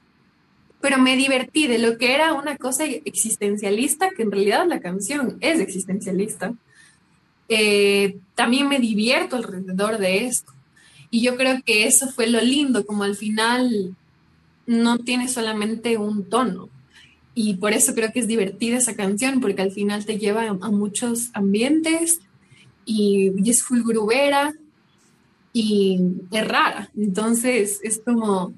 pero 0.80 0.98
me 0.98 1.16
divertí 1.16 1.66
de 1.66 1.78
lo 1.78 1.96
que 1.96 2.14
era 2.14 2.34
una 2.34 2.58
cosa 2.58 2.84
existencialista, 2.84 4.10
que 4.10 4.22
en 4.22 4.32
realidad 4.32 4.66
la 4.66 4.80
canción 4.80 5.38
es 5.40 5.60
existencialista. 5.60 6.52
Eh, 7.48 8.18
también 8.34 8.68
me 8.68 8.78
divierto 8.78 9.36
alrededor 9.36 9.98
de 9.98 10.26
esto. 10.26 10.52
Y 11.14 11.20
yo 11.20 11.36
creo 11.36 11.62
que 11.64 11.86
eso 11.86 12.08
fue 12.08 12.26
lo 12.26 12.40
lindo, 12.40 12.84
como 12.84 13.04
al 13.04 13.14
final 13.14 13.94
no 14.66 14.98
tiene 14.98 15.28
solamente 15.28 15.96
un 15.96 16.28
tono. 16.28 16.68
Y 17.36 17.54
por 17.54 17.72
eso 17.72 17.94
creo 17.94 18.12
que 18.12 18.18
es 18.18 18.26
divertida 18.26 18.78
esa 18.78 18.96
canción, 18.96 19.40
porque 19.40 19.62
al 19.62 19.70
final 19.70 20.04
te 20.04 20.18
lleva 20.18 20.48
a, 20.48 20.70
muchos 20.72 21.30
ambientes 21.32 22.18
y, 22.84 23.30
es 23.48 23.62
full 23.62 23.82
grubera 23.82 24.54
y 25.52 26.00
es 26.32 26.48
rara. 26.48 26.90
Entonces 26.96 27.78
es 27.84 28.00
como, 28.04 28.52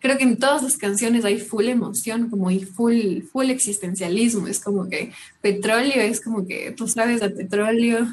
creo 0.00 0.18
que 0.18 0.24
en 0.24 0.38
todas 0.38 0.64
las 0.64 0.76
canciones 0.76 1.24
hay 1.24 1.38
full 1.38 1.68
emoción, 1.68 2.28
como 2.28 2.50
y 2.50 2.58
full, 2.64 3.22
full 3.30 3.50
existencialismo. 3.50 4.48
Es 4.48 4.58
como 4.58 4.88
que 4.88 5.12
petróleo 5.40 6.00
es 6.00 6.20
como 6.20 6.44
que 6.44 6.72
tú 6.72 6.88
sabes 6.88 7.22
al 7.22 7.34
petróleo, 7.34 8.08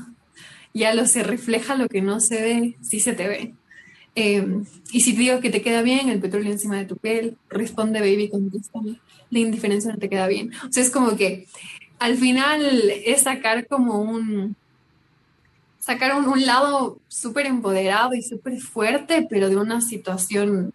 ya 0.80 0.94
lo 0.94 1.06
se 1.06 1.24
refleja 1.24 1.76
lo 1.76 1.88
que 1.88 2.02
no 2.02 2.20
se 2.20 2.42
ve, 2.42 2.78
sí 2.82 3.00
se 3.00 3.14
te 3.14 3.28
ve. 3.28 3.54
Em, 4.16 4.66
y 4.92 5.02
si 5.02 5.14
te 5.14 5.20
digo 5.20 5.40
que 5.40 5.52
te 5.52 5.62
queda 5.62 5.82
bien 5.82 6.10
el 6.10 6.20
petróleo 6.20 6.52
encima 6.52 6.78
de 6.78 6.86
tu 6.86 6.98
piel, 6.98 7.38
responde 7.50 8.00
baby, 8.00 8.30
contéstame, 8.30 9.00
la 9.30 9.40
indiferencia 9.40 9.92
no 9.92 9.98
te 10.00 10.10
queda 10.10 10.28
bien. 10.28 10.52
O 10.68 10.72
sea, 10.72 10.84
es 10.84 10.90
como 10.90 11.16
que 11.16 11.48
al 12.00 12.18
final 12.18 12.92
es 13.06 13.22
sacar 13.24 13.68
como 13.68 14.02
un, 14.02 14.56
sacar 15.80 16.16
un, 16.16 16.28
un 16.28 16.46
lado 16.46 17.00
súper 17.08 17.46
empoderado 17.46 18.16
y 18.16 18.24
súper 18.24 18.60
fuerte, 18.60 19.28
pero 19.30 19.50
de 19.50 19.58
una 19.58 19.82
situación 19.82 20.74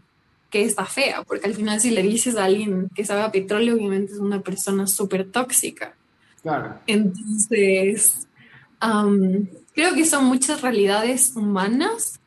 que 0.50 0.62
está 0.62 0.84
fea, 0.84 1.24
porque 1.24 1.46
al 1.48 1.54
final 1.54 1.80
si 1.80 1.90
le 1.90 2.02
dices 2.02 2.36
a 2.36 2.44
alguien 2.44 2.88
que 2.94 3.04
sabe 3.04 3.22
a 3.22 3.32
petróleo, 3.32 3.74
obviamente 3.74 4.12
es 4.12 4.20
una 4.20 4.40
persona 4.40 4.86
súper 4.86 5.30
tóxica. 5.32 5.96
Claro. 6.42 6.78
Entonces, 6.86 8.28
creo 9.74 9.94
que 9.94 10.04
son 10.04 10.24
muchas 10.24 10.62
realidades 10.62 11.32
humanas 11.34 12.20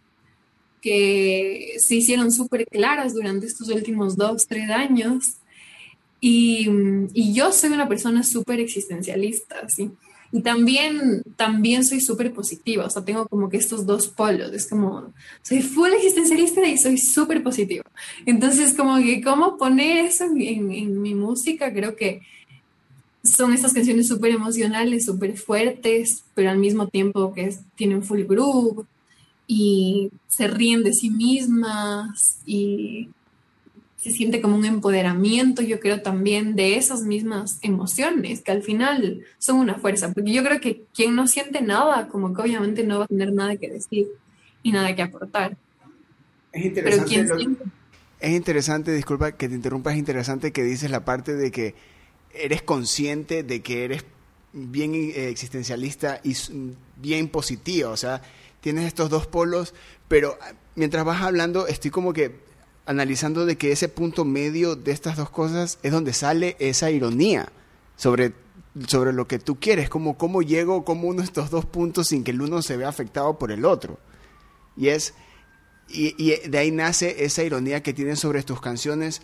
que 0.82 1.76
se 1.80 1.96
hicieron 1.96 2.32
súper 2.32 2.66
claras 2.66 3.14
durante 3.14 3.46
estos 3.46 3.70
últimos 3.70 4.16
dos, 4.16 4.46
tres 4.48 4.70
años. 4.70 5.38
Y, 6.20 6.68
y 7.14 7.34
yo 7.34 7.52
soy 7.52 7.72
una 7.72 7.88
persona 7.88 8.24
súper 8.24 8.60
existencialista, 8.60 9.68
¿sí? 9.70 9.92
Y 10.32 10.42
también, 10.42 11.24
también 11.36 11.86
soy 11.86 12.02
súper 12.02 12.34
positiva, 12.34 12.86
o 12.86 12.90
sea, 12.90 13.06
tengo 13.06 13.28
como 13.28 13.50
que 13.50 13.58
estos 13.58 13.86
dos 13.86 14.10
polos, 14.10 14.52
es 14.52 14.68
como, 14.68 15.14
soy 15.42 15.62
full 15.62 15.90
existencialista 15.94 16.68
y 16.68 16.78
soy 16.78 16.98
súper 16.98 17.42
positiva. 17.44 17.86
Entonces, 18.26 18.74
como 18.74 18.98
que, 18.98 19.22
¿cómo 19.22 19.58
poner 19.58 20.06
eso 20.06 20.26
en, 20.26 20.72
en 20.72 21.02
mi 21.02 21.16
música? 21.16 21.72
Creo 21.72 21.96
que 21.96 22.22
son 23.36 23.54
estas 23.54 23.74
canciones 23.74 24.08
súper 24.08 24.32
emocionales, 24.32 25.06
súper 25.06 25.38
fuertes, 25.38 26.24
pero 26.34 26.50
al 26.50 26.58
mismo 26.58 26.88
tiempo 26.88 27.34
que 27.34 27.56
tienen 27.76 28.04
full 28.04 28.24
groove 28.24 28.86
y 29.48 30.12
se 30.28 30.48
ríen 30.48 30.84
de 30.84 30.94
sí 30.94 31.10
mismas 31.10 32.40
y 32.46 33.10
se 33.98 34.12
siente 34.12 34.42
como 34.42 34.56
un 34.56 34.66
empoderamiento, 34.66 35.62
yo 35.62 35.80
creo 35.80 36.02
también 36.02 36.56
de 36.56 36.78
esas 36.78 37.02
mismas 37.02 37.58
emociones, 37.62 38.42
que 38.42 38.52
al 38.52 38.62
final 38.62 39.24
son 39.40 39.58
una 39.58 39.76
fuerza, 39.76 40.14
porque 40.14 40.32
yo 40.32 40.44
creo 40.44 40.62
que 40.62 40.84
quien 40.94 41.16
no 41.16 41.28
siente 41.28 41.62
nada, 41.62 42.08
como 42.08 42.34
que 42.34 42.42
obviamente 42.42 42.84
no 42.84 43.00
va 43.00 43.06
a 43.06 43.08
tener 43.08 43.34
nada 43.34 43.58
que 43.58 43.70
decir 43.70 44.08
y 44.62 44.72
nada 44.72 44.96
que 44.96 45.02
aportar. 45.02 45.58
Es 46.52 46.66
interesante. 46.66 47.48
es 48.20 48.32
interesante, 48.32 48.94
disculpa 48.94 49.32
que 49.32 49.50
te 49.50 49.56
interrumpa, 49.56 49.92
es 49.92 49.98
interesante 49.98 50.52
que 50.52 50.64
dices 50.64 50.92
la 50.92 51.04
parte 51.04 51.36
de 51.36 51.52
que 51.52 51.76
eres 52.44 52.62
consciente 52.62 53.44
de 53.44 53.62
que 53.62 53.86
eres 53.86 54.06
bien 54.54 54.94
eh, 54.96 55.30
existencialista 55.30 56.22
y 56.24 56.36
bien 56.96 57.30
positiva, 57.30 57.90
o 57.90 57.98
sea, 57.98 58.22
tienes 58.62 58.86
estos 58.86 59.10
dos 59.10 59.28
polos, 59.28 59.74
pero 60.08 60.38
mientras 60.76 61.06
vas 61.06 61.22
hablando 61.22 61.68
estoy 61.68 61.92
como 61.92 62.14
que 62.14 62.40
analizando 62.86 63.46
de 63.46 63.58
que 63.58 63.72
ese 63.72 63.90
punto 63.90 64.26
medio 64.26 64.76
de 64.76 64.92
estas 64.92 65.18
dos 65.18 65.30
cosas 65.30 65.78
es 65.84 65.92
donde 65.92 66.14
sale 66.14 66.56
esa 66.60 66.90
ironía 66.90 67.52
sobre, 67.98 68.34
sobre 68.88 69.12
lo 69.12 69.28
que 69.28 69.40
tú 69.40 69.60
quieres, 69.60 69.90
como 69.90 70.18
cómo 70.18 70.42
llego, 70.42 70.86
como 70.86 71.08
uno 71.10 71.22
estos 71.22 71.50
dos 71.50 71.66
puntos 71.66 72.08
sin 72.08 72.24
que 72.24 72.32
el 72.32 72.42
uno 72.42 72.62
se 72.62 72.78
vea 72.78 72.88
afectado 72.88 73.38
por 73.38 73.52
el 73.52 73.66
otro. 73.66 74.00
Y 74.78 74.88
es 74.88 75.14
y, 75.90 76.36
de 76.48 76.58
ahí 76.58 76.72
nace 76.72 77.24
esa 77.24 77.44
ironía 77.44 77.82
que 77.82 77.94
tienes 77.94 78.20
sobre 78.20 78.44
tus 78.44 78.60
canciones, 78.60 79.22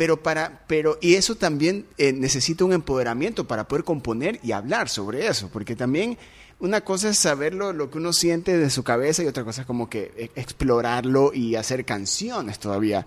pero 0.00 0.22
para 0.22 0.64
pero 0.66 0.96
y 1.02 1.16
eso 1.16 1.34
también 1.34 1.84
eh, 1.98 2.14
necesita 2.14 2.64
un 2.64 2.72
empoderamiento 2.72 3.46
para 3.46 3.68
poder 3.68 3.84
componer 3.84 4.40
y 4.42 4.52
hablar 4.52 4.88
sobre 4.88 5.26
eso, 5.26 5.50
porque 5.52 5.76
también 5.76 6.16
una 6.58 6.80
cosa 6.80 7.10
es 7.10 7.18
saberlo, 7.18 7.74
lo 7.74 7.90
que 7.90 7.98
uno 7.98 8.14
siente 8.14 8.56
de 8.56 8.70
su 8.70 8.82
cabeza 8.82 9.22
y 9.22 9.26
otra 9.26 9.44
cosa 9.44 9.60
es 9.60 9.66
como 9.66 9.90
que 9.90 10.10
e, 10.16 10.40
explorarlo 10.40 11.34
y 11.34 11.54
hacer 11.54 11.84
canciones 11.84 12.58
todavía 12.58 13.04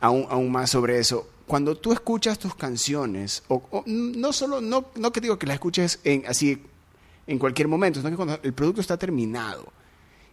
aún, 0.00 0.26
aún 0.30 0.50
más 0.50 0.70
sobre 0.70 0.98
eso. 0.98 1.28
Cuando 1.46 1.76
tú 1.76 1.92
escuchas 1.92 2.40
tus 2.40 2.56
canciones, 2.56 3.44
o, 3.46 3.84
no 3.86 4.32
solo, 4.32 4.60
no, 4.60 4.86
no 4.96 5.12
que 5.12 5.20
digo 5.20 5.38
que 5.38 5.46
las 5.46 5.54
escuches 5.54 6.00
en, 6.02 6.24
así 6.26 6.60
en 7.28 7.38
cualquier 7.38 7.68
momento, 7.68 8.00
sino 8.00 8.10
que 8.10 8.16
cuando 8.16 8.40
el 8.42 8.52
producto 8.52 8.80
está 8.80 8.96
terminado 8.96 9.72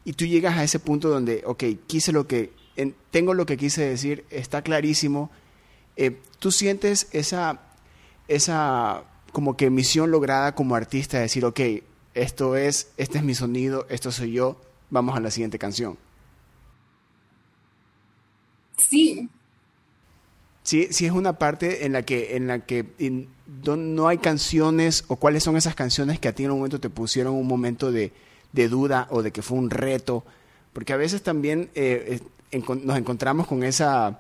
y 0.06 0.14
tú 0.14 0.26
llegas 0.26 0.58
a 0.58 0.64
ese 0.64 0.80
punto 0.80 1.08
donde, 1.08 1.44
ok, 1.46 1.66
quise 1.86 2.12
lo 2.12 2.26
que, 2.26 2.52
tengo 3.12 3.36
lo 3.36 3.46
que 3.46 3.58
quise 3.58 3.84
decir, 3.84 4.26
está 4.32 4.64
clarísimo, 4.64 5.30
eh, 6.00 6.18
tú 6.40 6.52
sientes 6.52 7.10
esa, 7.12 7.60
esa 8.30 9.04
como 9.34 9.58
que 9.58 9.70
misión 9.70 10.12
lograda 10.12 10.56
como 10.56 10.76
artista, 10.76 11.18
de 11.18 11.24
decir, 11.24 11.44
ok, 11.44 11.60
esto 12.14 12.56
es, 12.56 12.92
este 12.96 13.18
es 13.18 13.24
mi 13.26 13.36
sonido, 13.36 13.86
esto 13.90 14.10
soy 14.12 14.32
yo, 14.32 14.56
vamos 14.90 15.18
a 15.18 15.20
la 15.20 15.30
siguiente 15.30 15.60
canción. 15.60 15.98
Sí. 18.78 19.30
Sí, 20.64 20.88
sí 20.92 21.06
es 21.06 21.12
una 21.12 21.34
parte 21.34 21.86
en 21.86 21.92
la 21.92 22.04
que, 22.04 22.38
en 22.38 22.48
la 22.48 22.66
que 22.66 22.86
no 23.66 24.08
hay 24.08 24.20
canciones 24.20 25.04
o 25.10 25.18
cuáles 25.18 25.44
son 25.44 25.58
esas 25.58 25.76
canciones 25.76 26.18
que 26.18 26.30
a 26.30 26.34
ti 26.34 26.46
en 26.46 26.52
un 26.52 26.60
momento 26.60 26.80
te 26.80 26.90
pusieron 26.90 27.34
un 27.34 27.48
momento 27.48 27.92
de, 27.92 28.14
duda 28.54 29.08
o 29.10 29.22
de 29.22 29.32
que 29.32 29.42
fue 29.42 29.58
un 29.58 29.70
reto, 29.70 30.24
porque 30.72 30.94
a 30.94 30.98
veces 30.98 31.24
también 31.24 31.70
eh, 31.76 32.22
eh, 32.52 32.64
nos 32.84 32.98
encontramos 32.98 33.48
con 33.48 33.64
esa, 33.64 34.18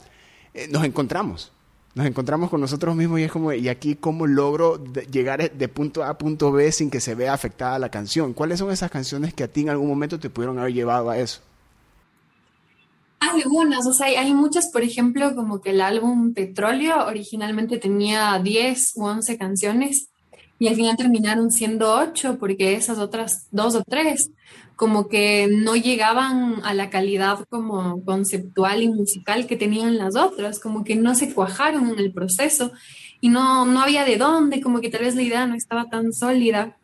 eh, 0.54 0.68
nos 0.70 0.84
encontramos, 0.84 1.54
nos 1.96 2.06
encontramos 2.06 2.50
con 2.50 2.62
nosotros 2.62 2.96
mismos 2.96 3.20
y 3.20 3.24
es 3.24 3.32
como, 3.32 3.52
¿y 3.52 3.68
aquí 3.68 3.96
cómo 3.96 4.28
logro 4.28 4.84
llegar 5.12 5.52
de 5.52 5.68
punto 5.68 6.04
A 6.04 6.10
a 6.10 6.18
punto 6.18 6.52
B 6.52 6.72
sin 6.72 6.90
que 6.90 7.02
se 7.02 7.16
vea 7.16 7.34
afectada 7.34 7.80
la 7.80 7.90
canción? 7.90 8.34
¿Cuáles 8.34 8.60
son 8.60 8.72
esas 8.72 8.92
canciones 8.92 9.34
que 9.34 9.44
a 9.44 9.48
ti 9.48 9.62
en 9.62 9.70
algún 9.70 9.88
momento 9.88 10.20
te 10.20 10.30
pudieron 10.30 10.60
haber 10.60 10.74
llevado 10.74 11.10
a 11.10 11.18
eso? 11.18 11.42
Algunas, 13.20 13.86
o 13.86 13.94
sea, 13.94 14.08
hay 14.08 14.34
muchas, 14.34 14.70
por 14.72 14.82
ejemplo, 14.82 15.36
como 15.36 15.60
que 15.60 15.72
el 15.72 15.82
álbum 15.82 16.34
Petróleo 16.34 17.06
originalmente 17.06 17.78
tenía 17.78 18.40
10 18.40 18.94
u 18.96 19.06
11 19.06 19.38
canciones 19.38 20.09
y 20.60 20.68
al 20.68 20.76
final 20.76 20.98
terminaron 20.98 21.52
siendo 21.52 21.94
8 21.94 22.38
porque 22.38 22.76
esas 22.76 23.00
otras 23.00 23.48
dos 23.52 23.76
o 23.76 23.84
tres 23.84 24.32
como 24.76 25.10
que 25.10 25.50
no 25.52 25.76
llegaban 25.76 26.62
a 26.64 26.74
la 26.74 26.90
calidad 26.90 27.46
como 27.50 28.04
conceptual 28.06 28.82
y 28.82 28.88
musical 28.88 29.46
que 29.46 29.58
tenían 29.58 29.98
las 29.98 30.16
otras, 30.16 30.60
como 30.60 30.86
que 30.86 30.96
no 30.96 31.16
se 31.16 31.34
cuajaron 31.34 31.90
en 31.90 32.00
el 32.00 32.14
proceso 32.14 32.72
y 33.20 33.28
no, 33.28 33.66
no 33.66 33.82
había 33.82 34.06
de 34.06 34.16
dónde, 34.16 34.62
como 34.62 34.80
que 34.80 34.90
tal 34.90 35.02
vez 35.02 35.16
la 35.16 35.22
idea 35.22 35.46
no 35.48 35.56
estaba 35.56 35.90
tan 35.90 36.14
sólida. 36.14 36.78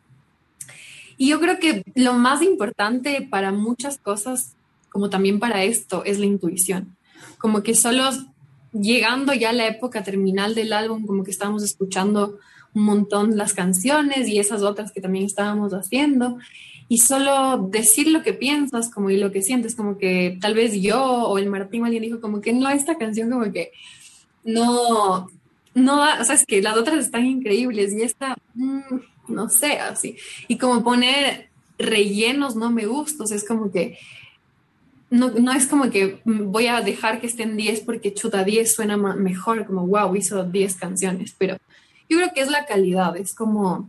Y 1.16 1.28
yo 1.28 1.40
creo 1.40 1.58
que 1.58 1.84
lo 1.94 2.12
más 2.12 2.42
importante 2.42 3.26
para 3.30 3.50
muchas 3.50 3.96
cosas, 3.96 4.56
como 4.90 5.08
también 5.08 5.38
para 5.38 5.64
esto, 5.64 6.04
es 6.04 6.18
la 6.18 6.26
intuición. 6.26 6.96
Como 7.38 7.62
que 7.62 7.74
solo 7.74 8.10
llegando 8.72 9.32
ya 9.32 9.50
a 9.50 9.54
la 9.54 9.68
época 9.68 10.04
terminal 10.04 10.54
del 10.54 10.74
álbum, 10.74 11.06
como 11.06 11.24
que 11.24 11.30
estábamos 11.30 11.62
escuchando 11.62 12.38
un 12.76 12.82
montón 12.82 13.38
las 13.38 13.54
canciones 13.54 14.28
y 14.28 14.38
esas 14.38 14.62
otras 14.62 14.92
que 14.92 15.00
también 15.00 15.24
estábamos 15.24 15.72
haciendo 15.72 16.36
y 16.88 16.98
solo 16.98 17.68
decir 17.70 18.08
lo 18.08 18.22
que 18.22 18.34
piensas 18.34 18.90
como 18.90 19.08
y 19.08 19.16
lo 19.16 19.32
que 19.32 19.42
sientes, 19.42 19.74
como 19.74 19.96
que 19.96 20.38
tal 20.42 20.54
vez 20.54 20.74
yo 20.74 21.02
o 21.02 21.38
el 21.38 21.48
Martín 21.48 21.84
alguien 21.84 22.02
dijo 22.02 22.20
como 22.20 22.42
que 22.42 22.52
no, 22.52 22.68
esta 22.68 22.98
canción 22.98 23.30
como 23.30 23.50
que 23.50 23.72
no, 24.44 25.30
no 25.74 26.02
o 26.20 26.24
sea, 26.24 26.34
es 26.34 26.44
que 26.44 26.60
las 26.60 26.76
otras 26.76 26.98
están 26.98 27.24
increíbles 27.24 27.94
y 27.94 28.02
esta, 28.02 28.36
mm, 28.54 28.80
no 29.28 29.48
sé, 29.48 29.78
así. 29.80 30.16
Y 30.46 30.58
como 30.58 30.84
poner 30.84 31.48
rellenos 31.78 32.56
no 32.56 32.70
me 32.70 32.84
gusta, 32.84 33.24
o 33.24 33.26
sea, 33.26 33.38
es 33.38 33.48
como 33.48 33.72
que 33.72 33.98
no, 35.08 35.30
no, 35.30 35.52
es 35.52 35.66
como 35.66 35.88
que 35.90 36.20
voy 36.24 36.66
a 36.66 36.82
dejar 36.82 37.20
que 37.20 37.26
estén 37.26 37.56
10 37.56 37.80
porque 37.80 38.12
chuta 38.12 38.44
10 38.44 38.74
suena 38.74 38.96
mejor, 38.96 39.64
como 39.64 39.86
wow, 39.86 40.14
hizo 40.14 40.44
10 40.44 40.74
canciones, 40.76 41.34
pero 41.38 41.56
yo 42.08 42.18
creo 42.18 42.32
que 42.34 42.40
es 42.40 42.50
la 42.50 42.66
calidad, 42.66 43.16
es 43.16 43.34
como 43.34 43.88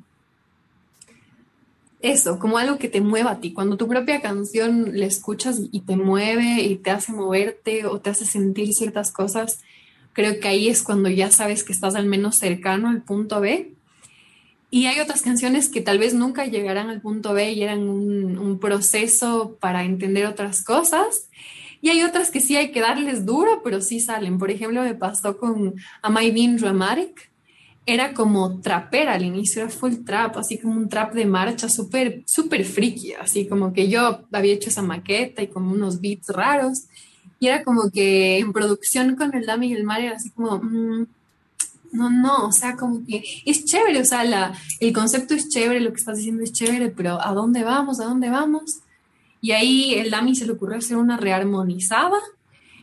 eso, 1.99 2.37
como 2.39 2.57
algo 2.57 2.77
que 2.77 2.89
te 2.89 3.01
mueva 3.01 3.31
a 3.31 3.39
ti. 3.39 3.53
Cuando 3.53 3.77
tu 3.77 3.87
propia 3.87 4.21
canción 4.21 4.97
la 4.97 5.05
escuchas 5.05 5.59
y 5.71 5.81
te 5.81 5.97
mueve 5.97 6.61
y 6.61 6.75
te 6.75 6.91
hace 6.91 7.11
moverte 7.11 7.85
o 7.85 7.99
te 7.99 8.11
hace 8.11 8.25
sentir 8.25 8.73
ciertas 8.73 9.11
cosas, 9.11 9.59
creo 10.13 10.39
que 10.39 10.47
ahí 10.47 10.67
es 10.67 10.83
cuando 10.83 11.09
ya 11.09 11.31
sabes 11.31 11.63
que 11.63 11.73
estás 11.73 11.95
al 11.95 12.05
menos 12.05 12.37
cercano 12.37 12.89
al 12.89 13.01
punto 13.01 13.41
B. 13.41 13.73
Y 14.69 14.85
hay 14.85 14.99
otras 14.99 15.21
canciones 15.21 15.69
que 15.69 15.81
tal 15.81 15.97
vez 15.97 16.13
nunca 16.13 16.45
llegarán 16.45 16.89
al 16.89 17.01
punto 17.01 17.33
B 17.33 17.53
y 17.53 17.63
eran 17.63 17.87
un, 17.87 18.37
un 18.37 18.59
proceso 18.59 19.57
para 19.59 19.83
entender 19.83 20.25
otras 20.25 20.63
cosas. 20.63 21.29
Y 21.81 21.89
hay 21.89 22.03
otras 22.03 22.31
que 22.31 22.41
sí 22.41 22.57
hay 22.57 22.71
que 22.71 22.81
darles 22.81 23.25
duro, 23.25 23.61
pero 23.63 23.81
sí 23.81 23.99
salen. 23.99 24.37
Por 24.37 24.51
ejemplo, 24.51 24.83
me 24.83 24.95
pasó 24.95 25.37
con 25.37 25.75
Am 26.01 26.17
I 26.21 26.31
Being 26.31 26.57
Dramatic, 26.57 27.31
era 27.89 28.13
como 28.13 28.59
trapera 28.59 29.13
al 29.13 29.23
inicio, 29.23 29.61
era 29.61 29.71
full 29.71 30.03
trap, 30.05 30.37
así 30.37 30.57
como 30.57 30.75
un 30.75 30.89
trap 30.89 31.13
de 31.13 31.25
marcha 31.25 31.69
súper, 31.69 32.21
súper 32.27 32.65
friki, 32.65 33.13
así 33.13 33.47
como 33.47 33.71
que 33.71 33.87
yo 33.87 34.23
había 34.33 34.53
hecho 34.53 34.69
esa 34.69 34.81
maqueta 34.81 35.41
y 35.41 35.47
como 35.47 35.71
unos 35.71 36.01
beats 36.01 36.27
raros, 36.27 36.83
y 37.39 37.47
era 37.47 37.63
como 37.63 37.89
que 37.89 38.39
en 38.39 38.51
producción 38.51 39.15
con 39.15 39.33
el 39.33 39.45
Dami 39.45 39.69
y 39.69 39.73
el 39.73 39.85
Mar 39.85 40.01
era 40.01 40.17
así 40.17 40.31
como, 40.31 40.59
mm, 40.59 41.07
no, 41.93 42.09
no, 42.09 42.47
o 42.47 42.51
sea, 42.51 42.75
como 42.75 43.05
que 43.05 43.23
es 43.45 43.63
chévere, 43.63 44.01
o 44.01 44.05
sea, 44.05 44.25
la, 44.25 44.53
el 44.81 44.91
concepto 44.91 45.33
es 45.33 45.47
chévere, 45.47 45.79
lo 45.79 45.91
que 45.93 45.99
estás 45.99 46.17
diciendo 46.17 46.43
es 46.43 46.51
chévere, 46.51 46.89
pero 46.89 47.21
¿a 47.21 47.33
dónde 47.33 47.63
vamos? 47.63 48.01
¿A 48.01 48.05
dónde 48.05 48.29
vamos? 48.29 48.79
Y 49.39 49.51
ahí 49.51 49.93
el 49.93 50.11
Dami 50.11 50.35
se 50.35 50.45
le 50.45 50.51
ocurrió 50.51 50.79
hacer 50.79 50.97
una 50.97 51.15
rearmonizada 51.15 52.17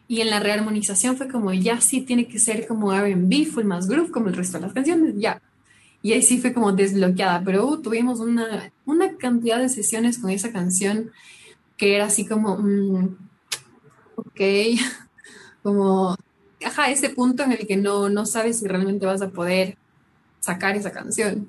y 0.06 0.20
en 0.20 0.30
la 0.30 0.40
rearmonización 0.40 1.16
fue 1.16 1.28
como, 1.28 1.52
ya 1.52 1.80
sí 1.80 2.02
tiene 2.02 2.28
que 2.28 2.38
ser 2.38 2.66
como 2.66 2.92
RB, 2.92 3.46
full 3.46 3.64
más 3.64 3.88
groove, 3.88 4.10
como 4.10 4.28
el 4.28 4.36
resto 4.36 4.58
de 4.58 4.66
las 4.66 4.74
canciones, 4.74 5.14
ya. 5.16 5.40
Y 6.02 6.12
ahí 6.12 6.22
sí 6.22 6.38
fue 6.38 6.52
como 6.52 6.72
desbloqueada, 6.72 7.42
pero 7.42 7.66
uh, 7.66 7.80
tuvimos 7.80 8.20
una, 8.20 8.70
una, 8.84 9.16
cantidad 9.16 9.58
de 9.58 9.70
sesiones 9.70 10.18
con 10.18 10.30
esa 10.30 10.52
canción 10.52 11.10
que 11.78 11.96
era 11.96 12.06
así 12.06 12.26
como, 12.26 12.58
mm, 12.58 13.16
ok, 14.16 14.40
como, 15.62 16.14
ajá, 16.62 16.90
ese 16.90 17.08
punto 17.08 17.42
en 17.42 17.52
el 17.52 17.66
que 17.66 17.76
no, 17.76 18.10
no 18.10 18.26
sabes 18.26 18.58
si 18.58 18.66
realmente 18.66 19.06
vas 19.06 19.22
a 19.22 19.30
poder 19.30 19.78
sacar 20.40 20.76
esa 20.76 20.92
canción. 20.92 21.48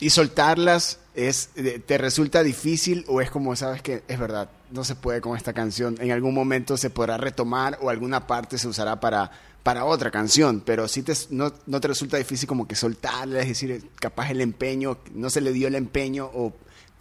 Y 0.00 0.10
soltarlas 0.10 0.98
es, 1.14 1.50
eh, 1.54 1.78
¿te 1.78 1.96
resulta 1.96 2.42
difícil 2.42 3.04
o 3.06 3.20
es 3.20 3.30
como, 3.30 3.54
sabes 3.54 3.82
que 3.82 4.02
es 4.08 4.18
verdad, 4.18 4.50
no 4.72 4.84
se 4.84 4.94
puede 4.94 5.20
con 5.20 5.36
esta 5.36 5.52
canción? 5.52 5.96
En 6.00 6.10
algún 6.10 6.34
momento 6.34 6.76
se 6.76 6.90
podrá 6.90 7.16
retomar 7.16 7.78
o 7.80 7.90
alguna 7.90 8.26
parte 8.26 8.58
se 8.58 8.68
usará 8.68 9.00
para, 9.00 9.30
para 9.62 9.84
otra 9.84 10.10
canción, 10.10 10.62
pero 10.64 10.88
si 10.88 11.02
te, 11.02 11.12
no, 11.30 11.52
no 11.66 11.80
te 11.80 11.88
resulta 11.88 12.16
difícil 12.16 12.48
como 12.48 12.66
que 12.66 12.74
soltarla, 12.74 13.40
es 13.40 13.48
decir, 13.48 13.90
capaz 14.00 14.30
el 14.30 14.40
empeño, 14.40 14.98
no 15.14 15.30
se 15.30 15.40
le 15.40 15.52
dio 15.52 15.68
el 15.68 15.74
empeño 15.74 16.30
o 16.32 16.52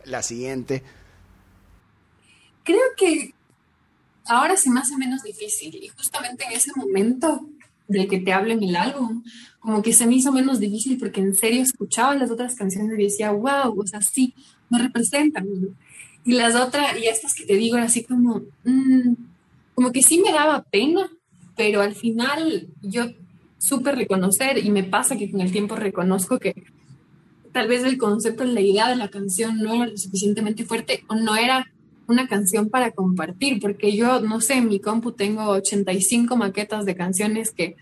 la 0.06 0.22
siguiente. 0.22 0.84
Creo 2.64 2.80
que 2.96 3.34
ahora 4.26 4.56
se 4.58 4.70
me 4.70 4.80
hace 4.80 4.96
menos 4.98 5.24
difícil 5.24 5.76
y 5.76 5.88
justamente 5.90 6.46
en 6.46 6.52
ese 6.52 6.72
momento 6.76 7.48
del 7.88 8.08
que 8.08 8.20
te 8.20 8.32
hablo 8.32 8.54
en 8.54 8.64
el 8.64 8.76
álbum, 8.76 9.24
como 9.60 9.82
que 9.82 9.94
se 9.94 10.06
me 10.06 10.16
hizo 10.16 10.32
menos 10.32 10.60
difícil 10.60 10.98
porque 10.98 11.22
en 11.22 11.36
serio 11.36 11.62
escuchaba 11.62 12.16
las 12.16 12.32
otras 12.32 12.56
canciones 12.56 12.98
y 12.98 13.04
decía, 13.04 13.32
wow, 13.32 13.80
o 13.80 13.88
sea, 13.88 14.02
sí, 14.02 14.34
me 14.70 14.80
representan. 14.80 15.48
Y 16.24 16.34
las 16.34 16.56
otras, 16.56 16.98
y 17.00 17.08
estas 17.08 17.34
que 17.34 17.46
te 17.46 17.56
digo, 17.56 17.78
era 17.78 17.86
así 17.86 18.04
como, 18.04 18.42
mm, 18.64 19.14
como 19.74 19.92
que 19.92 20.04
sí 20.04 20.20
me 20.20 20.32
daba 20.32 20.64
pena, 20.64 21.10
pero 21.56 21.82
al 21.82 21.96
final 21.96 22.68
yo 22.82 23.06
supe 23.58 23.92
reconocer 23.92 24.58
y 24.58 24.70
me 24.70 24.84
pasa 24.84 25.18
que 25.18 25.30
con 25.30 25.42
el 25.42 25.52
tiempo 25.52 25.76
reconozco 25.76 26.40
que 26.40 26.56
tal 27.52 27.68
vez 27.68 27.84
el 27.84 27.98
concepto, 27.98 28.44
la 28.44 28.62
idea 28.62 28.90
de 28.90 28.96
la 28.96 29.10
canción 29.10 29.60
no 29.60 29.74
era 29.74 29.88
lo 29.88 29.98
suficientemente 29.98 30.66
fuerte 30.66 31.04
o 31.08 31.16
no 31.16 31.36
era 31.36 31.72
una 32.08 32.28
canción 32.28 32.70
para 32.70 32.92
compartir, 32.92 33.60
porque 33.60 33.96
yo, 33.96 34.20
no 34.22 34.42
sé, 34.42 34.56
en 34.56 34.68
mi 34.68 34.80
compu 34.80 35.12
tengo 35.12 35.44
85 35.50 36.36
maquetas 36.36 36.86
de 36.86 36.96
canciones 36.96 37.52
que 37.52 37.76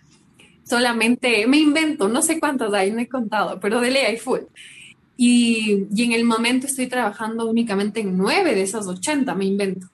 solamente 0.64 1.48
me 1.48 1.58
invento, 1.58 2.08
no 2.08 2.22
sé 2.22 2.40
cuántas 2.40 2.74
hay, 2.74 2.92
no 2.92 3.00
he 3.00 3.08
contado, 3.08 3.60
pero 3.60 3.82
de 3.82 3.92
ley 3.92 4.04
hay 4.04 4.18
full. 4.18 4.42
Y, 5.22 5.88
y, 5.94 6.04
en 6.06 6.14
el 6.14 6.24
momento 6.24 6.66
estoy 6.66 6.88
trabajando 6.88 7.46
únicamente 7.46 8.00
en 8.00 8.18
nueve 8.18 8.56
de 8.56 8.62
esas 8.62 8.88
80, 8.88 9.36
me 9.36 9.44
invento. 9.44 9.88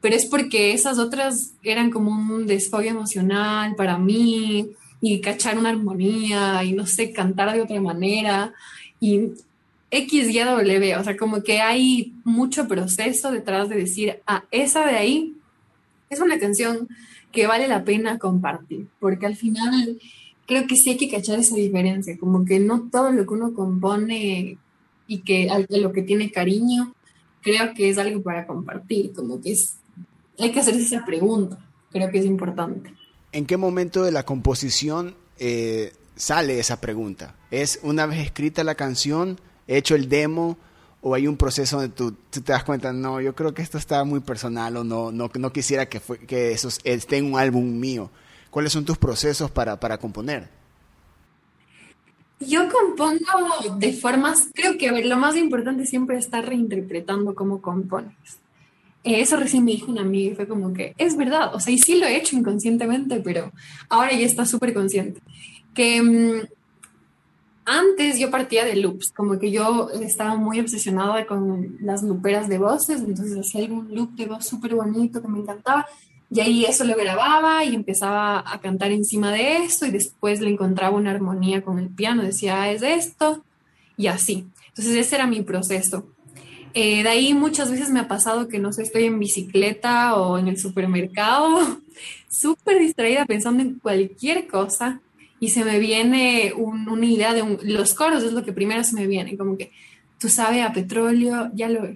Pero 0.00 0.14
es 0.14 0.26
porque 0.26 0.72
esas 0.72 1.00
otras 1.00 1.54
eran 1.64 1.90
como 1.90 2.12
un 2.12 2.46
desfogue 2.46 2.86
emocional 2.86 3.74
para 3.74 3.98
mí 3.98 4.70
y 5.00 5.20
cachar 5.20 5.58
una 5.58 5.70
armonía 5.70 6.62
y 6.62 6.72
no 6.72 6.86
sé, 6.86 7.12
cantar 7.12 7.52
de 7.52 7.62
otra 7.62 7.80
manera. 7.80 8.54
Y 9.00 9.32
X, 9.90 10.28
Y, 10.28 10.38
W, 10.38 10.96
o 10.96 11.02
sea, 11.02 11.16
como 11.16 11.42
que 11.42 11.60
hay 11.60 12.14
mucho 12.22 12.68
proceso 12.68 13.32
detrás 13.32 13.68
de 13.68 13.74
decir, 13.74 14.20
ah, 14.24 14.44
esa 14.52 14.86
de 14.86 14.96
ahí 14.96 15.34
es 16.10 16.20
una 16.20 16.38
canción 16.38 16.86
que 17.32 17.48
vale 17.48 17.66
la 17.66 17.82
pena 17.82 18.20
compartir, 18.20 18.86
porque 19.00 19.26
al 19.26 19.34
final 19.34 19.98
creo 20.50 20.66
que 20.66 20.74
sí 20.74 20.90
hay 20.90 20.96
que 20.96 21.08
cachar 21.08 21.38
esa 21.38 21.54
diferencia, 21.54 22.18
como 22.18 22.44
que 22.44 22.58
no 22.58 22.88
todo 22.90 23.12
lo 23.12 23.24
que 23.24 23.34
uno 23.34 23.54
compone 23.54 24.58
y 25.06 25.18
que 25.20 25.48
a 25.48 25.60
lo 25.60 25.92
que 25.92 26.02
tiene 26.02 26.32
cariño, 26.32 26.92
creo 27.40 27.72
que 27.72 27.88
es 27.88 27.98
algo 27.98 28.20
para 28.20 28.48
compartir, 28.48 29.12
como 29.12 29.40
que 29.40 29.52
es, 29.52 29.76
hay 30.40 30.50
que 30.50 30.58
hacerse 30.58 30.82
esa 30.82 31.04
pregunta, 31.04 31.56
creo 31.92 32.10
que 32.10 32.18
es 32.18 32.26
importante. 32.26 32.92
¿En 33.30 33.46
qué 33.46 33.56
momento 33.56 34.02
de 34.02 34.10
la 34.10 34.24
composición 34.24 35.14
eh, 35.38 35.92
sale 36.16 36.58
esa 36.58 36.80
pregunta? 36.80 37.36
¿Es 37.52 37.78
una 37.84 38.06
vez 38.06 38.18
escrita 38.18 38.64
la 38.64 38.74
canción? 38.74 39.38
hecho 39.68 39.94
el 39.94 40.08
demo 40.08 40.58
o 41.00 41.14
hay 41.14 41.28
un 41.28 41.36
proceso 41.36 41.76
donde 41.76 41.94
tú, 41.94 42.10
te 42.12 42.40
das 42.40 42.64
cuenta, 42.64 42.92
no, 42.92 43.20
yo 43.20 43.36
creo 43.36 43.54
que 43.54 43.62
esto 43.62 43.78
está 43.78 44.02
muy 44.02 44.18
personal 44.18 44.76
o 44.78 44.82
no, 44.82 45.12
no, 45.12 45.30
no 45.32 45.52
quisiera 45.52 45.88
que, 45.88 46.00
fue, 46.00 46.18
que 46.18 46.50
eso 46.50 46.70
esté 46.82 47.18
en 47.18 47.26
un 47.26 47.38
álbum 47.38 47.78
mío. 47.78 48.10
¿Cuáles 48.50 48.72
son 48.72 48.84
tus 48.84 48.98
procesos 48.98 49.50
para, 49.50 49.78
para 49.78 49.98
componer? 49.98 50.48
Yo 52.40 52.68
compongo 52.70 53.78
de 53.78 53.92
formas, 53.92 54.48
creo 54.54 54.78
que 54.78 54.88
a 54.88 54.92
ver, 54.92 55.06
lo 55.06 55.16
más 55.16 55.36
importante 55.36 55.84
siempre 55.84 56.16
es 56.16 56.24
estar 56.24 56.44
reinterpretando 56.44 57.34
cómo 57.34 57.60
compones. 57.60 58.14
Eh, 59.04 59.20
eso 59.20 59.36
recién 59.36 59.64
me 59.64 59.72
dijo 59.72 59.90
una 59.90 60.02
amiga 60.02 60.32
y 60.32 60.34
fue 60.34 60.48
como 60.48 60.72
que 60.72 60.94
es 60.98 61.16
verdad, 61.16 61.54
o 61.54 61.60
sea, 61.60 61.72
y 61.72 61.78
sí 61.78 61.98
lo 61.98 62.06
he 62.06 62.16
hecho 62.16 62.36
inconscientemente, 62.36 63.20
pero 63.20 63.52
ahora 63.88 64.12
ya 64.12 64.26
está 64.26 64.46
súper 64.46 64.74
consciente. 64.74 65.20
Que 65.74 66.02
mm, 66.02 66.48
antes 67.66 68.18
yo 68.18 68.30
partía 68.30 68.64
de 68.64 68.76
loops, 68.76 69.12
como 69.14 69.38
que 69.38 69.50
yo 69.50 69.90
estaba 69.90 70.34
muy 70.36 70.60
obsesionada 70.60 71.26
con 71.26 71.76
las 71.80 72.02
looperas 72.02 72.48
de 72.48 72.58
voces, 72.58 73.00
entonces 73.00 73.38
hacía 73.38 73.62
algún 73.62 73.94
loop 73.94 74.12
de 74.16 74.26
voz 74.26 74.46
súper 74.46 74.74
bonito 74.74 75.22
que 75.22 75.28
me 75.28 75.40
encantaba, 75.40 75.86
y 76.30 76.40
ahí 76.40 76.64
eso 76.64 76.84
lo 76.84 76.96
grababa 76.96 77.64
y 77.64 77.74
empezaba 77.74 78.44
a 78.46 78.60
cantar 78.60 78.92
encima 78.92 79.32
de 79.32 79.58
eso, 79.58 79.86
y 79.86 79.90
después 79.90 80.40
le 80.40 80.50
encontraba 80.50 80.96
una 80.96 81.10
armonía 81.10 81.62
con 81.62 81.78
el 81.78 81.88
piano, 81.88 82.22
decía, 82.22 82.62
ah, 82.62 82.70
es 82.70 82.82
esto, 82.82 83.42
y 83.96 84.06
así. 84.06 84.46
Entonces 84.68 84.94
ese 84.94 85.16
era 85.16 85.26
mi 85.26 85.42
proceso. 85.42 86.06
Eh, 86.72 87.02
de 87.02 87.08
ahí 87.08 87.34
muchas 87.34 87.68
veces 87.68 87.90
me 87.90 87.98
ha 87.98 88.06
pasado 88.06 88.46
que 88.46 88.60
no 88.60 88.72
sé, 88.72 88.82
estoy 88.82 89.04
en 89.04 89.18
bicicleta 89.18 90.14
o 90.14 90.38
en 90.38 90.46
el 90.46 90.56
supermercado, 90.56 91.80
súper 92.30 92.78
distraída 92.78 93.26
pensando 93.26 93.62
en 93.62 93.80
cualquier 93.80 94.46
cosa 94.46 95.00
y 95.40 95.48
se 95.48 95.64
me 95.64 95.80
viene 95.80 96.52
una 96.54 97.06
idea 97.06 97.34
de 97.34 97.58
los 97.64 97.94
coros, 97.94 98.22
es 98.22 98.32
lo 98.32 98.44
que 98.44 98.52
primero 98.52 98.84
se 98.84 98.94
me 98.94 99.08
viene, 99.08 99.36
como 99.36 99.56
que 99.56 99.72
tú 100.18 100.28
sabes 100.28 100.62
a 100.62 100.72
petróleo, 100.72 101.50
ya 101.54 101.68
lo, 101.68 101.88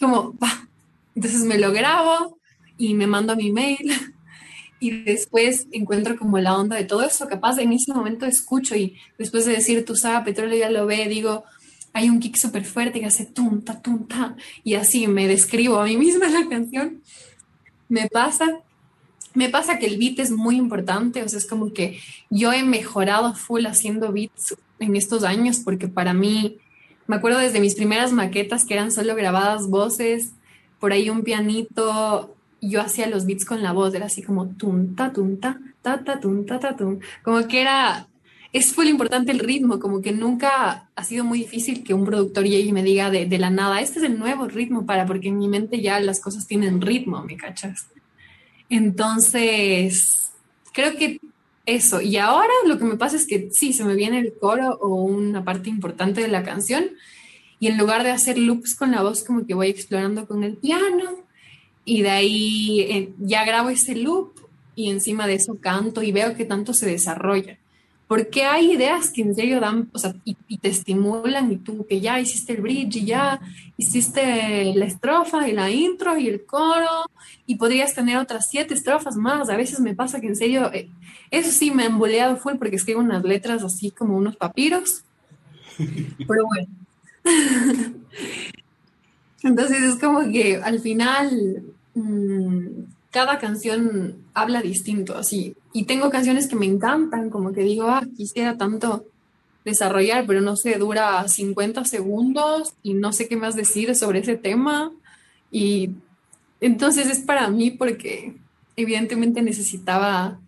como, 0.00 0.34
va, 0.38 0.66
entonces 1.14 1.42
me 1.42 1.58
lo 1.58 1.72
grabo 1.72 2.38
y 2.78 2.94
me 2.94 3.06
mando 3.06 3.36
mi 3.36 3.52
mail 3.52 3.92
y 4.80 4.90
después 5.02 5.66
encuentro 5.72 6.16
como 6.16 6.38
la 6.38 6.56
onda 6.56 6.76
de 6.76 6.84
todo 6.84 7.02
eso, 7.02 7.28
capaz 7.28 7.58
en 7.58 7.72
ese 7.72 7.92
momento 7.92 8.26
escucho 8.26 8.74
y 8.76 8.96
después 9.18 9.44
de 9.44 9.52
decir 9.52 9.84
tú 9.84 9.96
sabes 9.96 10.18
a 10.18 10.24
petróleo, 10.24 10.58
ya 10.58 10.70
lo 10.70 10.86
ve, 10.86 11.08
digo, 11.08 11.44
hay 11.92 12.08
un 12.08 12.20
kick 12.20 12.36
súper 12.36 12.64
fuerte 12.64 13.00
que 13.00 13.06
hace 13.06 13.26
tunta, 13.26 13.80
tunta, 13.80 14.36
y 14.64 14.74
así 14.74 15.06
me 15.06 15.28
describo 15.28 15.78
a 15.78 15.84
mí 15.84 15.96
misma 15.96 16.28
la 16.28 16.48
canción. 16.48 17.02
Me 17.88 18.08
pasa 18.08 18.62
me 19.34 19.48
pasa 19.48 19.78
que 19.78 19.86
el 19.86 19.98
beat 19.98 20.18
es 20.18 20.30
muy 20.30 20.56
importante, 20.56 21.22
o 21.22 21.28
sea, 21.28 21.38
es 21.38 21.46
como 21.46 21.72
que 21.72 21.98
yo 22.30 22.52
he 22.52 22.62
mejorado 22.62 23.34
full 23.34 23.66
haciendo 23.66 24.12
beats 24.12 24.56
en 24.78 24.96
estos 24.96 25.24
años, 25.24 25.60
porque 25.60 25.88
para 25.88 26.12
mí, 26.12 26.58
me 27.06 27.16
acuerdo 27.16 27.38
desde 27.38 27.60
mis 27.60 27.74
primeras 27.74 28.12
maquetas 28.12 28.64
que 28.64 28.74
eran 28.74 28.92
solo 28.92 29.14
grabadas 29.14 29.68
voces, 29.68 30.32
por 30.80 30.92
ahí 30.92 31.08
un 31.08 31.22
pianito, 31.22 32.34
yo 32.62 32.80
hacía 32.80 33.08
los 33.08 33.26
beats 33.26 33.44
con 33.44 33.62
la 33.62 33.72
voz, 33.72 33.92
era 33.94 34.06
así 34.06 34.22
como 34.22 34.46
tunta, 34.50 35.12
ta, 35.82 36.04
ta, 36.04 36.20
tunta, 36.20 36.60
ta, 36.60 36.76
tum, 36.76 37.00
como 37.22 37.46
que 37.48 37.60
era, 37.60 38.06
es 38.52 38.72
full 38.72 38.86
importante 38.86 39.32
el 39.32 39.40
ritmo, 39.40 39.80
como 39.80 40.00
que 40.00 40.12
nunca 40.12 40.88
ha 40.94 41.04
sido 41.04 41.24
muy 41.24 41.40
difícil 41.40 41.82
que 41.82 41.92
un 41.92 42.04
productor 42.04 42.44
llegue 42.44 42.68
y 42.68 42.72
me 42.72 42.84
diga 42.84 43.10
de, 43.10 43.26
de 43.26 43.38
la 43.38 43.50
nada, 43.50 43.80
este 43.80 43.98
es 43.98 44.04
el 44.04 44.18
nuevo 44.18 44.46
ritmo 44.46 44.86
para, 44.86 45.06
porque 45.06 45.28
en 45.28 45.38
mi 45.38 45.48
mente 45.48 45.82
ya 45.82 45.98
las 46.00 46.20
cosas 46.20 46.46
tienen 46.46 46.80
ritmo, 46.80 47.22
¿me 47.24 47.36
cachas? 47.36 47.88
Entonces, 48.68 50.32
creo 50.72 50.96
que 50.96 51.20
eso. 51.66 52.00
Y 52.00 52.16
ahora 52.16 52.52
lo 52.66 52.78
que 52.78 52.84
me 52.84 52.96
pasa 52.96 53.16
es 53.16 53.26
que 53.26 53.50
sí, 53.52 53.72
se 53.72 53.84
me 53.84 53.94
viene 53.94 54.20
el 54.20 54.34
coro 54.38 54.78
o 54.80 55.02
una 55.02 55.44
parte 55.44 55.68
importante 55.68 56.22
de 56.22 56.28
la 56.28 56.42
canción 56.42 56.84
y 57.58 57.68
en 57.68 57.78
lugar 57.78 58.02
de 58.02 58.10
hacer 58.10 58.38
loops 58.38 58.74
con 58.74 58.92
la 58.92 59.02
voz, 59.02 59.24
como 59.24 59.46
que 59.46 59.54
voy 59.54 59.68
explorando 59.68 60.26
con 60.26 60.42
el 60.44 60.56
piano 60.56 61.21
y 61.84 62.02
de 62.02 62.10
ahí 62.10 62.80
eh, 62.80 63.12
ya 63.18 63.44
grabo 63.44 63.70
ese 63.70 63.94
loop 63.94 64.32
y 64.74 64.90
encima 64.90 65.26
de 65.26 65.34
eso 65.34 65.58
canto 65.60 66.02
y 66.02 66.12
veo 66.12 66.34
que 66.34 66.44
tanto 66.44 66.72
se 66.74 66.86
desarrolla. 66.86 67.58
Porque 68.06 68.44
hay 68.44 68.72
ideas 68.72 69.10
que 69.10 69.22
en 69.22 69.34
serio 69.34 69.58
dan, 69.58 69.88
o 69.92 69.98
sea, 69.98 70.14
y, 70.24 70.34
te 70.58 70.68
estimulan 70.68 71.50
y 71.50 71.56
tú 71.56 71.86
que 71.88 72.00
ya 72.00 72.20
hiciste 72.20 72.52
el 72.52 72.60
bridge 72.60 72.96
y 72.96 73.06
ya 73.06 73.40
hiciste 73.78 74.74
la 74.74 74.84
estrofa 74.84 75.48
y 75.48 75.52
la 75.52 75.70
intro 75.70 76.18
y 76.18 76.28
el 76.28 76.44
coro 76.44 77.10
y 77.46 77.56
podrías 77.56 77.94
tener 77.94 78.18
otras 78.18 78.50
siete 78.50 78.74
estrofas 78.74 79.16
más. 79.16 79.48
A 79.48 79.56
veces 79.56 79.80
me 79.80 79.94
pasa 79.94 80.20
que 80.20 80.26
en 80.26 80.36
serio, 80.36 80.70
eh, 80.74 80.90
eso 81.30 81.50
sí 81.50 81.70
me 81.70 81.84
han 81.84 81.98
boleado 81.98 82.36
full 82.36 82.56
porque 82.58 82.76
escribo 82.76 83.00
unas 83.00 83.24
letras 83.24 83.64
así 83.64 83.90
como 83.90 84.16
unos 84.16 84.36
papiros. 84.36 85.04
Pero 85.78 86.46
bueno. 86.46 86.68
Entonces 89.42 89.82
es 89.82 89.96
como 89.98 90.30
que 90.30 90.56
al 90.56 90.80
final 90.80 91.64
cada 93.10 93.38
canción 93.38 94.16
habla 94.34 94.62
distinto, 94.62 95.16
así. 95.16 95.54
Y 95.72 95.84
tengo 95.84 96.10
canciones 96.10 96.48
que 96.48 96.56
me 96.56 96.66
encantan, 96.66 97.30
como 97.30 97.52
que 97.52 97.62
digo, 97.62 97.88
ah, 97.88 98.02
quisiera 98.16 98.56
tanto 98.56 99.06
desarrollar, 99.64 100.26
pero 100.26 100.40
no 100.40 100.56
sé, 100.56 100.76
dura 100.78 101.26
50 101.28 101.84
segundos 101.84 102.74
y 102.82 102.94
no 102.94 103.12
sé 103.12 103.28
qué 103.28 103.36
más 103.36 103.54
decir 103.54 103.94
sobre 103.94 104.20
ese 104.20 104.36
tema. 104.36 104.92
Y 105.50 105.90
entonces 106.60 107.08
es 107.08 107.20
para 107.20 107.48
mí 107.48 107.70
porque 107.70 108.34
evidentemente 108.76 109.42
necesitaba 109.42 110.38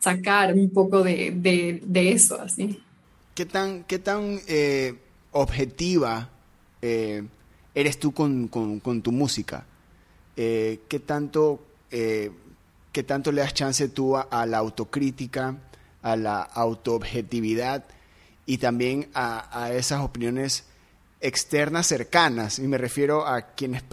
sacar 0.00 0.54
un 0.54 0.70
poco 0.70 1.02
de, 1.02 1.82
eso, 1.94 2.40
así. 2.40 2.80
¿Qué 3.34 3.46
tan, 3.46 3.84
qué 3.84 3.98
tan 3.98 4.40
eh, 4.48 4.94
objetiva 5.32 6.30
eh, 6.82 7.22
eres 7.74 7.98
tú 7.98 8.12
con, 8.12 8.48
tu 9.02 9.12
música? 9.12 9.64
Eh, 10.38 10.80
¿Qué 10.88 11.00
tanto 11.00 11.60
¿Qué 12.98 13.04
tanto 13.04 13.30
le 13.30 13.42
das 13.42 13.54
chance 13.54 13.88
tú 13.90 14.16
a, 14.16 14.44
la 14.44 14.58
autocrítica, 14.58 15.56
a 16.02 16.16
la 16.16 16.42
autoobjetividad 16.42 17.84
y 18.44 18.58
también 18.58 19.08
a, 19.14 19.70
esas 19.72 20.00
opiniones 20.00 20.64
externas 21.20 21.86
cercanas? 21.86 22.58
Y 22.58 22.66
me 22.66 22.76
refiero 22.76 23.24
a 23.24 23.42
quienes 23.54 23.84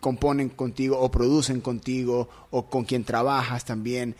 componen 0.00 0.50
contigo 0.50 0.98
o 0.98 1.10
producen 1.10 1.62
contigo 1.62 2.28
o 2.50 2.68
con 2.68 2.84
quien 2.84 3.04
trabajas 3.04 3.64
también. 3.64 4.14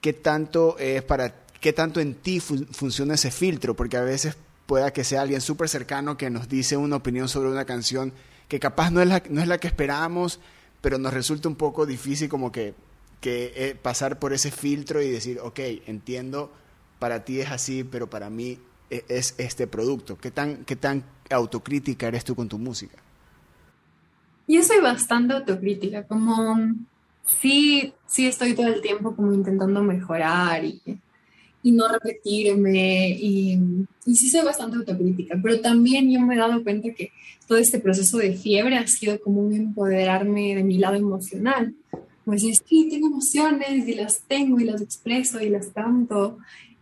¿Qué 0.00 0.12
tanto 0.12 0.78
es 0.78 1.02
para 1.02 1.34
qué 1.60 1.72
tanto 1.72 1.98
en 1.98 2.14
ti 2.14 2.38
funciona 2.38 3.14
ese 3.14 3.32
filtro? 3.32 3.74
Porque 3.74 3.96
a 3.96 4.02
veces 4.02 4.36
pueda 4.66 4.92
que 4.92 5.02
sea 5.02 5.22
alguien 5.22 5.40
súper 5.40 5.68
cercano 5.68 6.16
que 6.16 6.30
nos 6.30 6.48
dice 6.48 6.76
una 6.76 6.94
opinión 6.94 7.28
sobre 7.28 7.48
una 7.48 7.64
canción 7.64 8.12
que 8.46 8.60
capaz 8.60 8.90
no 8.90 9.02
es 9.02 9.08
la, 9.08 9.22
no 9.30 9.40
es 9.40 9.48
la 9.48 9.58
que 9.58 9.66
esperábamos, 9.66 10.38
pero 10.80 10.98
nos 10.98 11.12
resulta 11.12 11.48
un 11.48 11.56
poco 11.56 11.86
difícil 11.86 12.28
como 12.28 12.52
que 12.52 12.74
que 13.20 13.52
eh, 13.54 13.74
pasar 13.74 14.18
por 14.18 14.32
ese 14.32 14.50
filtro 14.50 15.02
y 15.02 15.10
decir, 15.10 15.38
ok, 15.40 15.58
entiendo, 15.86 16.50
para 16.98 17.24
ti 17.24 17.40
es 17.40 17.50
así, 17.50 17.84
pero 17.84 18.08
para 18.08 18.30
mí 18.30 18.58
e, 18.88 19.04
es 19.08 19.34
este 19.38 19.66
producto. 19.66 20.16
¿Qué 20.18 20.30
tan, 20.30 20.64
qué 20.64 20.76
tan 20.76 21.04
autocrítica 21.30 22.08
eres 22.08 22.24
tú 22.24 22.34
con 22.34 22.48
tu 22.48 22.58
música? 22.58 22.98
Yo 24.48 24.62
soy 24.62 24.80
bastante 24.80 25.34
autocrítica, 25.34 26.04
como 26.04 26.56
sí, 27.24 27.92
sí 28.06 28.26
estoy 28.26 28.54
todo 28.54 28.66
el 28.66 28.80
tiempo 28.80 29.14
como 29.14 29.32
intentando 29.32 29.82
mejorar 29.82 30.64
y, 30.64 31.00
y 31.62 31.72
no 31.72 31.88
repetirme 31.88 33.10
y, 33.10 33.58
y, 34.06 34.16
sí 34.16 34.28
soy 34.30 34.44
bastante 34.44 34.76
autocrítica, 34.76 35.38
pero 35.42 35.60
también 35.60 36.10
yo 36.10 36.20
me 36.20 36.34
he 36.34 36.38
dado 36.38 36.62
cuenta 36.62 36.88
que 36.94 37.12
todo 37.46 37.58
este 37.58 37.80
proceso 37.80 38.18
de 38.18 38.34
fiebre 38.34 38.76
ha 38.76 38.86
sido 38.86 39.20
como 39.20 39.42
un 39.42 39.52
empoderarme 39.52 40.54
de 40.54 40.64
mi 40.64 40.78
lado 40.78 40.96
emocional, 40.96 41.74
pues 42.24 42.42
sí, 42.42 42.88
tengo 42.88 43.08
emociones 43.08 43.88
y 43.88 43.94
las 43.94 44.22
tengo 44.26 44.60
y 44.60 44.64
las 44.64 44.80
expreso 44.80 45.40
y 45.40 45.48
las 45.48 45.68
canto 45.68 46.38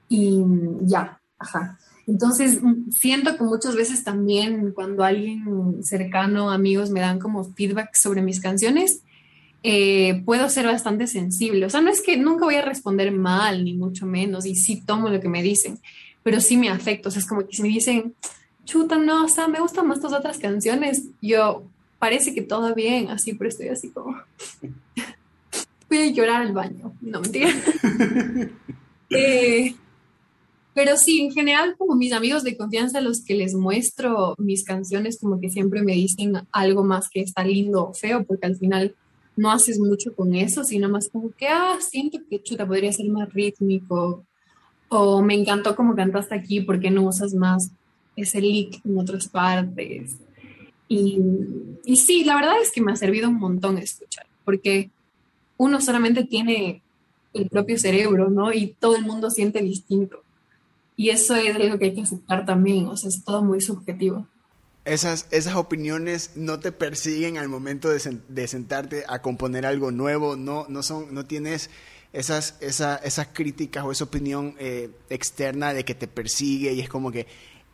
y 0.09 0.43
ya, 0.83 1.21
ajá. 1.39 1.79
Entonces, 2.07 2.61
siento 2.91 3.37
que 3.37 3.45
muchas 3.45 3.77
veces 3.77 4.03
también 4.03 4.73
cuando 4.73 5.05
alguien 5.05 5.83
cercano, 5.83 6.51
amigos, 6.51 6.91
me 6.91 7.01
dan 7.01 7.19
como 7.19 7.45
feedback 7.53 7.91
sobre 7.95 8.23
mis 8.23 8.41
canciones, 8.41 9.03
eh, 9.63 10.23
puedo 10.25 10.49
ser 10.49 10.67
bastante 10.67 11.07
sensible. 11.07 11.67
O 11.67 11.71
sea, 11.71 11.81
no 11.81 11.91
es 11.91 12.01
que 12.01 12.17
nunca 12.17 12.45
voy 12.45 12.57
a 12.57 12.63
responder 12.63 13.13
mal, 13.13 13.65
ni 13.65 13.75
mucho 13.75 14.07
menos, 14.07 14.47
y 14.47 14.55
sí 14.55 14.83
tomo 14.85 15.09
lo 15.09 15.21
que 15.21 15.29
me 15.29 15.43
dicen, 15.43 15.79
pero 16.23 16.41
sí 16.41 16.57
me 16.57 16.71
afecto. 16.71 17.09
O 17.09 17.13
sea, 17.13 17.21
es 17.21 17.27
como 17.27 17.47
que 17.47 17.57
si 17.57 17.63
me 17.63 17.69
dicen, 17.69 18.15
chuta, 18.65 18.97
no, 18.97 19.25
o 19.25 19.29
sea, 19.29 19.49
me 19.49 19.61
gustan 19.61 19.87
más 19.87 20.01
tus 20.01 20.13
otras 20.13 20.39
canciones, 20.39 21.05
yo 21.21 21.65
parece 21.99 22.35
que 22.35 22.43
todo 22.43 22.75
bien, 22.75 23.09
así, 23.09 23.35
pero 23.35 23.49
estoy 23.49 23.69
así 23.69 23.91
como 23.91 24.17
voy 25.89 25.99
a 25.99 26.07
llorar 26.11 26.43
al 26.43 26.53
baño. 26.53 26.93
No, 27.01 27.21
mentira. 27.21 27.51
Eh, 29.11 29.75
pero 30.75 30.99
sí, 30.99 31.23
en 31.23 31.33
general, 31.33 31.77
como 31.79 31.95
mis 31.95 32.13
amigos 32.13 32.45
de 32.45 32.59
confianza, 32.59 33.01
los 33.01 33.25
que 33.25 33.35
les 33.35 33.55
muestro 33.55 34.35
mis 34.37 34.65
canciones, 34.65 35.19
como 35.19 35.41
que 35.41 35.49
siempre 35.49 35.83
me 35.83 35.95
dicen 35.95 36.35
algo 36.53 36.85
más 36.85 37.09
que 37.09 37.23
está 37.23 37.43
lindo 37.43 37.89
o 37.89 37.95
feo, 37.95 38.25
porque 38.25 38.47
al 38.47 38.57
final 38.57 38.95
no 39.39 39.53
haces 39.53 39.79
mucho 39.79 40.15
con 40.17 40.35
eso, 40.35 40.65
sino 40.65 40.89
más 40.89 41.09
como 41.09 41.31
que, 41.31 41.47
ah, 41.47 41.79
siento 41.81 42.19
que 42.29 42.43
chuta 42.43 42.67
podría 42.67 42.93
ser 42.93 43.09
más 43.09 43.33
rítmico, 43.33 44.25
o 44.89 45.23
me 45.23 45.35
encantó 45.35 45.77
como 45.77 45.95
cantaste 45.95 46.35
aquí, 46.35 46.61
porque 46.61 46.91
no 46.91 47.03
usas 47.05 47.35
más 47.35 47.71
ese 48.17 48.41
lick 48.41 48.85
en 48.85 48.99
otras 48.99 49.29
partes? 49.29 50.17
Y, 50.89 51.21
y 51.85 51.97
sí, 51.97 52.25
la 52.25 52.35
verdad 52.35 52.61
es 52.61 52.73
que 52.73 52.81
me 52.81 52.91
ha 52.91 52.97
servido 52.97 53.29
un 53.29 53.39
montón 53.39 53.79
escuchar, 53.79 54.27
porque 54.45 54.91
uno 55.57 55.81
solamente 55.81 56.25
tiene 56.25 56.83
el 57.33 57.49
propio 57.49 57.79
cerebro, 57.79 58.31
¿no? 58.31 58.53
Y 58.53 58.75
todo 58.81 58.97
el 58.97 59.05
mundo 59.05 59.31
siente 59.31 59.63
distinto. 59.63 60.21
Y 60.97 61.11
eso 61.11 61.37
es 61.37 61.55
algo 61.55 61.79
que 61.79 61.85
hay 61.87 61.95
que 61.95 62.01
aceptar 62.01 62.45
también, 62.45 62.87
o 62.87 62.97
sea, 62.97 63.09
es 63.09 63.23
todo 63.23 63.45
muy 63.45 63.61
subjetivo. 63.61 64.27
Esas, 64.89 65.27
esas 65.31 65.55
opiniones 65.55 66.33
no 66.35 66.61
te 66.61 66.73
persiguen 66.73 67.37
al 67.39 67.49
momento 67.49 67.91
de, 67.91 68.49
sentarte 68.49 69.05
a 69.07 69.21
componer 69.21 69.67
algo 69.67 69.91
nuevo, 69.91 70.37
no, 70.37 70.67
no, 70.69 70.83
son, 70.83 71.13
no 71.15 71.27
tienes 71.27 71.71
esas, 72.13 72.57
esas 72.61 73.29
críticas 73.33 73.85
o 73.85 73.93
esa 73.93 74.05
opinión 74.05 74.55
eh, 74.59 74.91
externa 75.11 75.75
de 75.75 75.85
que 75.85 75.95
te 75.95 76.09
persigue 76.09 76.73
y 76.73 76.81
es 76.81 76.89
como 76.89 77.13
que 77.13 77.27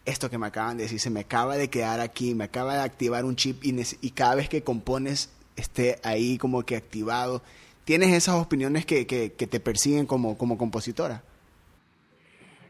esto 0.05 0.29
que 0.29 0.38
me 0.38 0.48
acaban 0.48 0.77
de 0.77 0.83
decir 0.83 1.00
se 1.00 1.11
me 1.11 1.20
acaba 1.20 1.57
de 1.57 1.70
quedar 1.70 2.00
aquí, 2.00 2.35
me 2.35 2.44
acaba 2.44 2.74
de 2.74 2.83
activar 2.83 3.24
un 3.24 3.37
chip 3.37 3.64
y, 3.64 4.11
cada 4.11 4.35
vez 4.35 4.48
que 4.48 4.62
compones 4.62 5.31
esté 5.57 6.00
ahí 6.03 6.37
como 6.37 6.64
que 6.64 6.77
activado 6.77 7.42
¿Tienes 7.85 8.14
esas 8.14 8.37
opiniones 8.37 8.87
que, 8.87 9.05
te 9.05 9.61
persiguen 9.61 10.07
como, 10.07 10.38
como 10.38 10.57
compositora? 10.57 11.22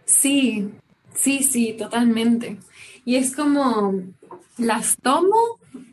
Sí, 0.04 0.70
sí, 1.14 1.44
sí, 1.44 1.76
totalmente. 1.78 2.58
Y 3.04 3.16
es 3.16 3.34
como 3.34 4.00
las 4.56 4.96
tomo 4.96 5.36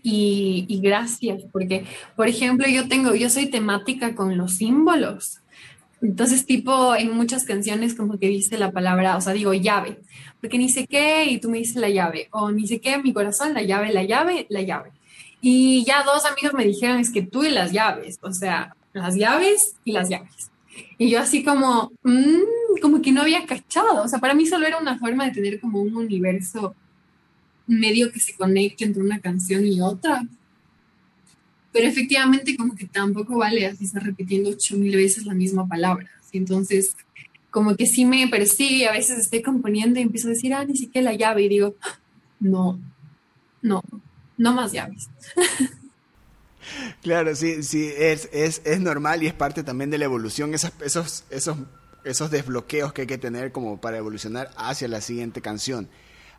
y, 0.04 0.65
y, 0.67 0.80
gracias, 0.82 1.43
porque, 1.52 1.86
por 2.15 2.28
ejemplo, 2.28 2.67
yo 2.67 2.88
tengo, 2.88 3.15
yo 3.15 3.30
soy 3.30 3.47
temática 3.47 4.15
con 4.15 4.38
los 4.38 4.54
símbolos. 4.54 5.39
Entonces, 6.02 6.45
tipo, 6.45 6.95
en 6.95 7.15
muchas 7.15 7.43
canciones 7.45 7.93
como 7.93 8.17
que 8.17 8.28
dice 8.28 8.58
la 8.58 8.71
palabra, 8.71 9.17
o 9.17 9.21
sea, 9.21 9.34
digo 9.34 9.54
llave, 9.54 10.00
porque 10.39 10.58
ni 10.58 10.69
sé 10.69 10.88
qué 10.88 11.26
y 11.26 11.39
tú 11.39 11.50
me 11.50 11.60
dices 11.60 11.76
la 11.76 11.89
llave, 11.89 12.28
o 12.32 12.52
ni 12.52 12.67
sé 12.67 12.80
qué, 12.80 12.97
mi 12.97 13.13
corazón, 13.13 13.54
la 13.54 13.62
llave, 13.62 13.93
la 13.93 14.04
llave, 14.04 14.47
la 14.50 14.62
llave. 14.62 14.91
Y 15.41 15.84
ya 15.86 16.04
dos 16.04 16.26
amigos 16.26 16.54
me 16.54 16.65
dijeron, 16.65 17.00
es 17.00 17.12
que 17.12 17.21
tú 17.21 17.43
y 17.43 17.50
las 17.50 17.71
llaves, 17.71 18.17
o 18.21 18.32
sea, 18.32 18.76
las 18.93 19.15
llaves 19.15 19.76
y 19.84 19.91
las 19.91 20.10
llaves. 20.10 20.52
Y 20.97 21.10
yo 21.10 21.19
así 21.19 21.43
como, 21.43 21.91
mmm, 22.04 22.80
como 22.82 23.02
que 23.02 23.12
no 23.12 23.21
había 23.21 23.45
cachado. 23.45 24.04
O 24.04 24.08
sea, 24.08 24.19
para 24.19 24.34
mí 24.34 24.45
solo 24.45 24.67
era 24.67 24.78
una 24.78 24.97
forma 24.97 25.26
de 25.26 25.32
tener 25.32 25.60
como 25.60 25.82
un 25.82 25.95
universo 25.95 26.76
medio 27.71 28.12
que 28.12 28.19
se 28.19 28.36
conecte 28.36 28.86
entre 28.86 29.01
una 29.01 29.19
canción 29.19 29.65
y 29.65 29.81
otra. 29.81 30.23
Pero 31.71 31.88
efectivamente 31.88 32.57
como 32.57 32.75
que 32.75 32.86
tampoco 32.86 33.38
vale 33.38 33.65
así 33.65 33.86
estar 33.86 34.03
repitiendo 34.03 34.49
ocho 34.49 34.75
mil 34.75 34.95
veces 34.95 35.25
la 35.25 35.34
misma 35.34 35.67
palabra. 35.67 36.10
Entonces, 36.34 36.95
como 37.49 37.75
que 37.75 37.86
sí 37.86 38.05
me 38.05 38.27
persigue, 38.27 38.88
a 38.88 38.93
veces 38.93 39.19
estoy 39.19 39.41
componiendo 39.41 39.99
y 39.99 40.03
empiezo 40.03 40.27
a 40.27 40.31
decir, 40.31 40.53
ah, 40.53 40.65
ni 40.65 40.75
siquiera 40.75 41.12
la 41.12 41.17
llave. 41.17 41.43
Y 41.43 41.49
digo, 41.49 41.75
no, 42.39 42.79
no, 43.62 43.84
no 44.38 44.53
más 44.53 44.71
llaves. 44.71 45.10
Claro, 47.01 47.36
sí, 47.36 47.63
sí, 47.63 47.91
es, 47.97 48.29
es, 48.31 48.62
es, 48.65 48.79
normal 48.79 49.23
y 49.23 49.27
es 49.27 49.34
parte 49.34 49.63
también 49.63 49.89
de 49.89 49.97
la 49.97 50.05
evolución, 50.05 50.53
esos, 50.53 50.71
esos, 50.81 51.25
esos, 51.31 51.57
esos 52.03 52.29
desbloqueos 52.29 52.93
que 52.93 53.01
hay 53.01 53.07
que 53.07 53.17
tener 53.17 53.51
como 53.51 53.81
para 53.81 53.97
evolucionar 53.97 54.51
hacia 54.55 54.88
la 54.88 55.01
siguiente 55.01 55.41
canción. 55.41 55.89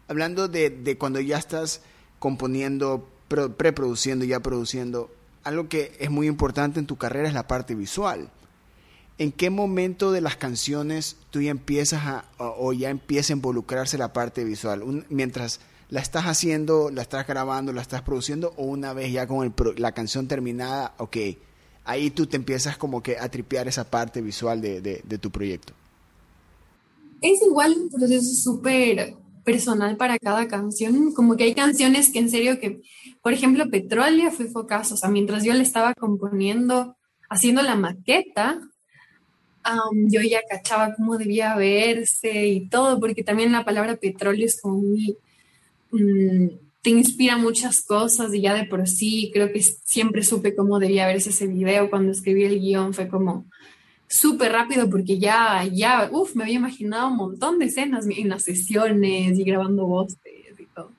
Hablando 0.08 0.48
de, 0.48 0.70
de 0.70 0.98
cuando 0.98 1.20
ya 1.20 1.38
estás 1.38 1.80
componiendo, 2.18 3.08
preproduciendo, 3.28 4.24
ya 4.24 4.40
produciendo, 4.40 5.10
algo 5.44 5.68
que 5.68 5.92
es 5.98 6.10
muy 6.10 6.26
importante 6.26 6.78
en 6.78 6.86
tu 6.86 6.96
carrera 6.96 7.28
es 7.28 7.34
la 7.34 7.46
parte 7.46 7.74
visual. 7.74 8.30
¿En 9.18 9.32
qué 9.32 9.50
momento 9.50 10.12
de 10.12 10.20
las 10.20 10.36
canciones 10.36 11.16
tú 11.30 11.40
ya 11.40 11.50
empiezas 11.50 12.02
a, 12.04 12.24
o, 12.38 12.72
ya 12.72 12.90
empieza 12.90 13.32
a 13.32 13.36
involucrarse 13.36 13.98
la 13.98 14.12
parte 14.12 14.44
visual? 14.44 15.04
mientras 15.08 15.60
la 15.90 16.00
estás 16.00 16.24
haciendo, 16.24 16.90
la 16.90 17.02
estás 17.02 17.26
grabando, 17.26 17.72
la 17.72 17.82
estás 17.82 18.02
produciendo, 18.02 18.54
o 18.56 18.64
una 18.64 18.94
vez 18.94 19.12
ya 19.12 19.26
con 19.26 19.54
la 19.76 19.92
canción 19.92 20.26
terminada, 20.26 20.94
ok, 20.98 21.16
ahí 21.84 22.10
tú 22.10 22.26
te 22.26 22.36
empiezas 22.36 22.78
como 22.78 23.02
que 23.02 23.18
a 23.18 23.28
tripear 23.28 23.68
esa 23.68 23.90
parte 23.90 24.22
visual 24.22 24.60
de, 24.60 24.80
de 24.80 25.18
tu 25.18 25.30
proyecto? 25.30 25.74
Es 27.20 27.42
igual 27.42 27.76
un 27.78 27.90
proceso 27.90 28.34
súper 28.34 29.14
personal 29.44 29.96
para 29.96 30.18
cada 30.18 30.48
canción, 30.48 31.12
como 31.12 31.36
que 31.36 31.44
hay 31.44 31.54
canciones 31.54 32.10
que 32.12 32.18
en 32.18 32.30
serio 32.30 32.58
que, 32.60 32.82
por 33.22 33.32
ejemplo, 33.32 33.68
Petrolia 33.70 34.30
fue 34.30 34.46
focazo, 34.46 34.94
o 34.94 34.96
sea, 34.96 35.10
mientras 35.10 35.44
yo 35.44 35.52
le 35.52 35.62
estaba 35.62 35.94
componiendo, 35.94 36.96
haciendo 37.28 37.62
la 37.62 37.76
maqueta, 37.76 38.60
yo 39.92 40.20
ya 40.22 40.40
cachaba 40.48 40.94
cómo 40.94 41.18
debía 41.18 41.56
verse 41.56 42.46
y 42.48 42.68
todo, 42.68 42.98
porque 42.98 43.22
también 43.22 43.52
la 43.52 43.64
palabra 43.64 43.96
petróleo 43.96 44.46
es 44.46 44.60
como 44.60 44.78
muy, 44.78 45.16
mm, 45.92 46.48
te 46.82 46.90
inspira 46.90 47.36
muchas 47.36 47.84
cosas 47.84 48.34
y 48.34 48.40
ya 48.40 48.54
de 48.54 48.64
por 48.64 48.88
sí 48.88 49.30
creo 49.32 49.52
que 49.52 49.62
siempre 49.62 50.24
supe 50.24 50.56
cómo 50.56 50.80
debía 50.80 51.06
verse 51.06 51.30
ese 51.30 51.46
video. 51.46 51.88
Cuando 51.90 52.10
escribí 52.10 52.44
el 52.44 52.58
guion, 52.58 52.92
fue 52.92 53.06
como 53.08 53.46
súper 54.12 54.52
rápido 54.52 54.90
porque 54.90 55.18
ya, 55.18 55.64
ya, 55.64 56.08
uff, 56.12 56.36
me 56.36 56.44
había 56.44 56.56
imaginado 56.56 57.08
un 57.08 57.16
montón 57.16 57.58
de 57.58 57.66
escenas 57.66 58.06
en 58.06 58.28
las 58.28 58.44
sesiones 58.44 59.38
y 59.38 59.44
grabando 59.44 59.86
voces 59.86 60.18
y 60.58 60.66
todo. 60.66 60.90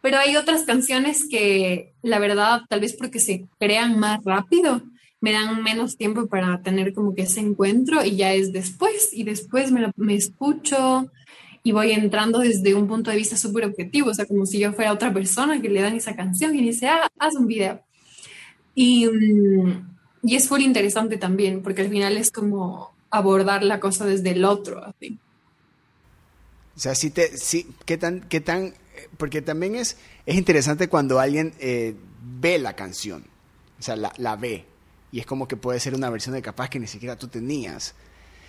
Pero 0.00 0.16
hay 0.16 0.36
otras 0.36 0.62
canciones 0.62 1.28
que, 1.28 1.92
la 2.02 2.18
verdad, 2.18 2.62
tal 2.68 2.80
vez 2.80 2.96
porque 2.96 3.20
se 3.20 3.44
crean 3.58 3.98
más 3.98 4.24
rápido, 4.24 4.82
me 5.20 5.32
dan 5.32 5.62
menos 5.62 5.98
tiempo 5.98 6.28
para 6.28 6.62
tener 6.62 6.94
como 6.94 7.14
que 7.14 7.22
ese 7.22 7.40
encuentro 7.40 8.02
y 8.02 8.16
ya 8.16 8.32
es 8.32 8.52
después 8.52 9.10
y 9.12 9.24
después 9.24 9.70
me, 9.70 9.92
me 9.96 10.14
escucho 10.14 11.10
y 11.62 11.72
voy 11.72 11.92
entrando 11.92 12.38
desde 12.38 12.74
un 12.74 12.88
punto 12.88 13.10
de 13.10 13.18
vista 13.18 13.36
súper 13.36 13.66
objetivo, 13.66 14.08
o 14.08 14.14
sea, 14.14 14.24
como 14.24 14.46
si 14.46 14.58
yo 14.58 14.72
fuera 14.72 14.94
otra 14.94 15.12
persona 15.12 15.60
que 15.60 15.68
le 15.68 15.82
dan 15.82 15.94
esa 15.94 16.16
canción 16.16 16.54
y 16.56 16.62
dice, 16.62 16.88
ah, 16.88 17.06
haz 17.18 17.34
un 17.34 17.46
video. 17.46 17.82
Y, 18.74 19.06
mm, 19.06 19.90
y 20.22 20.36
es 20.36 20.50
muy 20.50 20.64
interesante 20.64 21.16
también, 21.16 21.62
porque 21.62 21.82
al 21.82 21.90
final 21.90 22.16
es 22.16 22.30
como 22.30 22.92
abordar 23.10 23.62
la 23.62 23.80
cosa 23.80 24.04
desde 24.06 24.30
el 24.30 24.44
otro, 24.44 24.84
así. 24.84 25.18
O 26.76 26.80
sea, 26.80 26.94
sí, 26.94 27.10
te, 27.10 27.36
sí 27.36 27.66
¿qué 27.84 27.98
tan, 27.98 28.20
qué 28.28 28.40
tan, 28.40 28.74
porque 29.16 29.42
también 29.42 29.74
es, 29.74 29.96
es 30.26 30.36
interesante 30.36 30.88
cuando 30.88 31.20
alguien 31.20 31.52
eh, 31.58 31.94
ve 32.38 32.58
la 32.58 32.74
canción, 32.74 33.24
o 33.78 33.82
sea, 33.82 33.96
la, 33.96 34.12
la 34.16 34.36
ve, 34.36 34.64
y 35.12 35.20
es 35.20 35.26
como 35.26 35.48
que 35.48 35.56
puede 35.56 35.80
ser 35.80 35.94
una 35.94 36.10
versión 36.10 36.34
de 36.34 36.42
capaz 36.42 36.68
que 36.68 36.78
ni 36.78 36.86
siquiera 36.86 37.16
tú 37.16 37.28
tenías. 37.28 37.94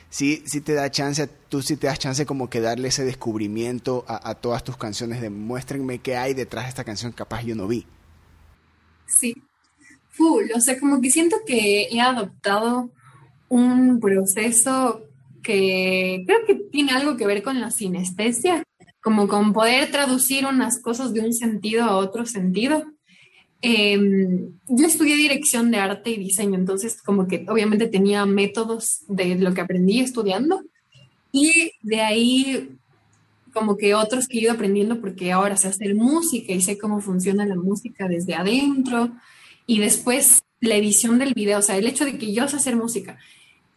Sí, 0.10 0.44
sí 0.46 0.60
te 0.60 0.74
da 0.74 0.92
chance, 0.92 1.26
tú 1.48 1.62
sí 1.62 1.78
te 1.78 1.88
das 1.88 1.98
chance 1.98 2.26
como 2.26 2.50
que 2.50 2.60
darle 2.60 2.90
ese 2.90 3.06
descubrimiento 3.06 4.04
a, 4.08 4.36
todas 4.36 4.62
tus 4.62 4.76
canciones 4.76 5.22
de 5.22 5.30
muéstrenme 5.30 6.00
qué 6.00 6.18
hay 6.18 6.34
detrás 6.34 6.66
de 6.66 6.70
esta 6.70 6.84
canción 6.84 7.14
capaz 7.14 7.44
yo 7.44 7.56
no 7.56 7.66
vi. 7.66 7.88
Sí, 9.08 9.42
full, 10.22 10.52
o 10.56 10.62
sea, 10.62 10.80
como 10.80 11.02
que 11.02 11.10
siento 11.10 11.38
que 11.46 11.88
he 11.92 12.00
adoptado 12.00 12.92
un 13.50 14.00
proceso 14.00 15.02
que 15.42 16.24
creo 16.28 16.46
que 16.46 16.56
tiene 16.72 16.92
algo 16.92 17.18
que 17.18 17.26
ver 17.26 17.42
con 17.42 17.60
la 17.60 17.72
sinestesia, 17.72 18.64
como 19.02 19.28
con 19.28 19.52
poder 19.52 19.90
traducir 19.90 20.46
unas 20.46 20.80
cosas 20.80 21.12
de 21.14 21.22
un 21.22 21.34
sentido 21.34 21.86
a 21.86 21.98
otro 21.98 22.28
sentido. 22.28 22.86
Em, 23.64 24.54
yo 24.68 24.86
estudié 24.86 25.16
dirección 25.16 25.72
de 25.72 25.78
arte 25.78 26.12
y 26.12 26.18
diseño, 26.18 26.56
entonces 26.56 27.02
como 27.02 27.28
que 27.28 27.46
obviamente 27.50 27.88
tenía 27.88 28.26
métodos 28.28 29.04
de 29.08 29.36
lo 29.36 29.54
que 29.56 29.62
aprendí 29.62 30.02
estudiando. 30.02 30.62
Y 31.32 31.72
de 31.82 32.02
ahí 32.02 32.78
como 33.54 33.76
que 33.76 33.96
otros 33.96 34.28
que 34.28 34.38
he 34.38 34.42
ido 34.44 34.54
aprendiendo 34.54 35.02
porque 35.02 35.32
ahora 35.32 35.58
sé 35.58 35.68
hacer 35.68 35.96
música 35.96 36.54
y 36.54 36.62
sé 36.62 36.78
cómo 36.78 37.02
funciona 37.02 37.46
la 37.46 37.56
música 37.56 38.08
desde 38.08 38.36
adentro 38.36 39.12
y 39.72 39.80
después 39.80 40.44
la 40.60 40.76
edición 40.76 41.18
del 41.18 41.34
video, 41.34 41.60
o 41.60 41.62
sea, 41.62 41.78
el 41.78 41.88
hecho 41.88 42.04
de 42.04 42.18
que 42.18 42.34
yo 42.34 42.46
sé 42.50 42.58
hacer 42.58 42.76
música 42.76 43.18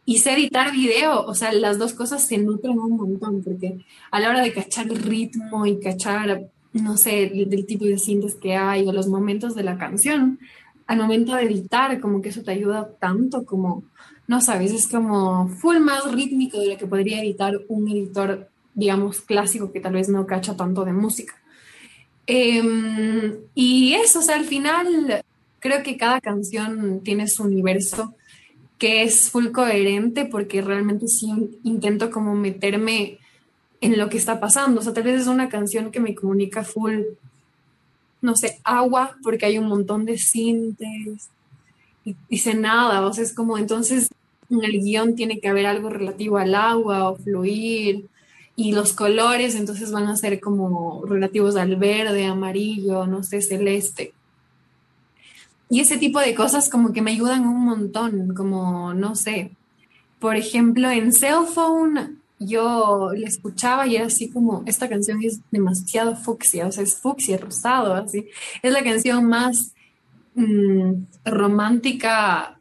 y 0.05 0.19
sé 0.19 0.33
editar 0.33 0.73
video, 0.73 1.25
o 1.25 1.35
sea, 1.37 1.53
las 1.53 1.79
dos 1.79 1.93
cosas 1.93 2.27
se 2.27 2.37
nutren 2.37 2.81
un 2.81 2.97
montón 2.97 3.45
porque 3.45 3.79
a 4.11 4.19
la 4.19 4.31
hora 4.31 4.43
de 4.43 4.53
cachar 4.53 4.89
el 4.89 4.97
ritmo 4.97 5.67
y 5.67 5.79
cachar 5.79 6.51
no 6.73 6.97
sé, 6.97 7.31
del 7.47 7.65
tipo 7.65 7.85
de 7.85 7.97
cintas 7.97 8.35
que 8.35 8.57
hay 8.57 8.85
o 8.85 8.93
los 8.93 9.07
momentos 9.07 9.55
de 9.55 9.63
la 9.63 9.79
canción, 9.79 10.41
al 10.89 10.99
momento 10.99 11.37
de 11.37 11.45
editar, 11.45 12.01
como 12.01 12.21
que 12.21 12.31
eso 12.31 12.43
te 12.43 12.51
ayuda 12.51 12.91
tanto 12.99 13.45
como, 13.45 13.85
no 14.27 14.41
sabes, 14.41 14.73
es 14.73 14.89
como 14.89 15.47
full 15.47 15.79
más 15.79 16.11
rítmico 16.11 16.59
de 16.59 16.71
lo 16.71 16.77
que 16.77 16.89
podría 16.89 17.23
editar 17.23 17.55
un 17.69 17.89
editor, 17.89 18.49
digamos, 18.75 19.21
clásico 19.21 19.71
que 19.71 19.79
tal 19.79 19.93
vez 19.93 20.09
no 20.09 20.27
cacha 20.27 20.57
tanto 20.57 20.85
de 20.85 20.93
música. 20.93 21.35
Em, 22.27 23.37
y 23.55 23.93
eso, 23.93 24.19
o 24.19 24.23
sea, 24.23 24.35
al 24.35 24.45
final 24.45 25.23
creo 25.65 25.83
que 25.83 25.97
cada 25.97 26.21
canción 26.21 27.01
tiene 27.03 27.27
su 27.27 27.43
universo 27.43 28.15
que 28.79 29.03
es 29.03 29.31
full 29.31 29.47
coherente 29.51 30.27
porque 30.27 30.61
realmente 30.61 31.09
sí 31.09 31.33
intento 31.63 32.11
como 32.11 32.35
meterme 32.35 33.19
en 33.81 33.97
lo 33.97 34.11
que 34.11 34.19
está 34.19 34.41
pasando. 34.41 34.81
O 34.83 34.85
sea, 34.85 34.93
tal 34.93 35.05
vez 35.05 35.23
es 35.23 35.27
una 35.27 35.49
canción 35.49 35.91
que 35.91 36.01
me 36.01 36.15
comunica 36.15 36.65
full, 36.65 37.05
no 38.21 38.37
sé, 38.37 38.61
agua, 38.63 39.17
porque 39.23 39.47
hay 39.47 39.57
un 39.57 39.69
montón 39.69 40.05
de 40.05 40.19
sintes 40.19 41.31
y 42.05 42.15
dice 42.29 42.53
nada. 42.53 43.01
O 43.07 43.15
sea, 43.15 43.25
es 43.25 43.33
como 43.33 43.57
entonces 43.57 44.11
en 44.51 44.65
el 44.65 44.83
guion 44.83 45.15
tiene 45.15 45.41
que 45.41 45.49
haber 45.49 45.65
algo 45.65 45.89
relativo 45.89 46.37
al 46.37 46.55
agua 46.55 47.09
o 47.09 47.17
fluir. 47.17 48.05
Y 48.55 48.73
los 48.73 48.93
colores 48.93 49.55
entonces 49.55 49.91
van 49.93 50.09
a 50.09 50.17
ser 50.17 50.41
como 50.41 51.07
relativos 51.07 51.57
al 51.57 51.77
verde, 51.77 52.27
amarillo, 52.27 53.07
no 53.07 53.23
sé, 53.23 53.41
celeste. 53.41 54.13
Y 55.71 55.81
ese 55.81 55.97
tipo 55.97 56.21
de 56.21 56.35
cosas 56.35 56.69
como 56.69 56.93
que 56.93 57.03
me 57.03 57.13
ayudan 57.13 57.47
un 57.47 57.65
montón, 57.65 58.35
como, 58.35 58.95
no 58.95 59.15
sé, 59.15 59.53
por 60.19 60.37
ejemplo, 60.37 60.91
en 60.91 61.13
Cell 61.13 61.47
Phone 61.53 62.19
yo 62.39 63.11
la 63.15 63.29
escuchaba 63.29 63.87
y 63.87 63.97
era 63.97 64.07
así 64.07 64.31
como, 64.31 64.63
esta 64.67 64.89
canción 64.89 65.23
es 65.23 65.41
demasiado 65.51 66.17
fucsia, 66.17 66.67
o 66.67 66.73
sea, 66.73 66.83
es 66.83 66.97
fucsia, 66.97 67.39
rosado, 67.39 67.95
así. 67.95 68.27
Es 68.63 68.73
la 68.73 68.83
canción 68.83 69.25
más 69.25 69.73
mm, 70.35 71.05
romántica 71.25 72.59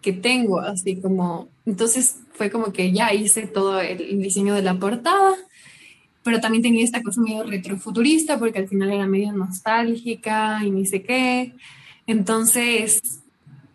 que 0.00 0.12
tengo, 0.12 0.60
así 0.60 0.96
como, 0.96 1.48
entonces 1.66 2.16
fue 2.32 2.50
como 2.50 2.72
que 2.72 2.92
ya 2.92 3.12
hice 3.12 3.46
todo 3.46 3.80
el 3.80 4.20
diseño 4.20 4.54
de 4.54 4.62
la 4.62 4.78
portada, 4.78 5.34
pero 6.22 6.40
también 6.40 6.62
tenía 6.62 6.84
esta 6.84 7.02
cosa 7.02 7.20
medio 7.20 7.42
retrofuturista 7.42 8.38
porque 8.38 8.58
al 8.58 8.68
final 8.68 8.92
era 8.92 9.06
medio 9.06 9.32
nostálgica 9.32 10.60
y 10.64 10.70
ni 10.70 10.86
sé 10.86 11.02
qué. 11.02 11.54
Entonces, 12.08 13.00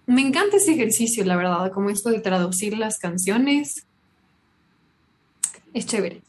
me 0.06 0.22
encanta 0.22 0.58
ese 0.58 0.74
ejercicio, 0.74 1.24
la 1.24 1.38
verdad, 1.38 1.72
como 1.72 1.90
esto 1.90 2.10
de 2.10 2.20
traducir 2.20 2.78
las 2.78 2.98
canciones 2.98 3.86
es 5.74 5.86
chévere. 5.86 6.22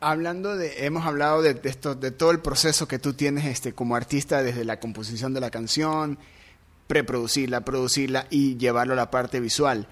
Hablando 0.00 0.56
de, 0.56 0.84
hemos 0.84 1.06
hablado 1.06 1.40
de, 1.42 1.58
esto, 1.64 1.94
de 1.94 2.10
todo 2.10 2.32
el 2.32 2.40
proceso 2.40 2.88
que 2.88 2.98
tú 2.98 3.14
tienes 3.14 3.44
este, 3.44 3.72
como 3.72 3.94
artista, 3.94 4.42
desde 4.42 4.64
la 4.64 4.80
composición 4.80 5.32
de 5.34 5.40
la 5.40 5.50
canción, 5.50 6.18
preproducirla, 6.88 7.64
producirla 7.64 8.26
y 8.28 8.56
llevarlo 8.56 8.94
a 8.94 8.96
la 8.96 9.10
parte 9.10 9.38
visual. 9.38 9.86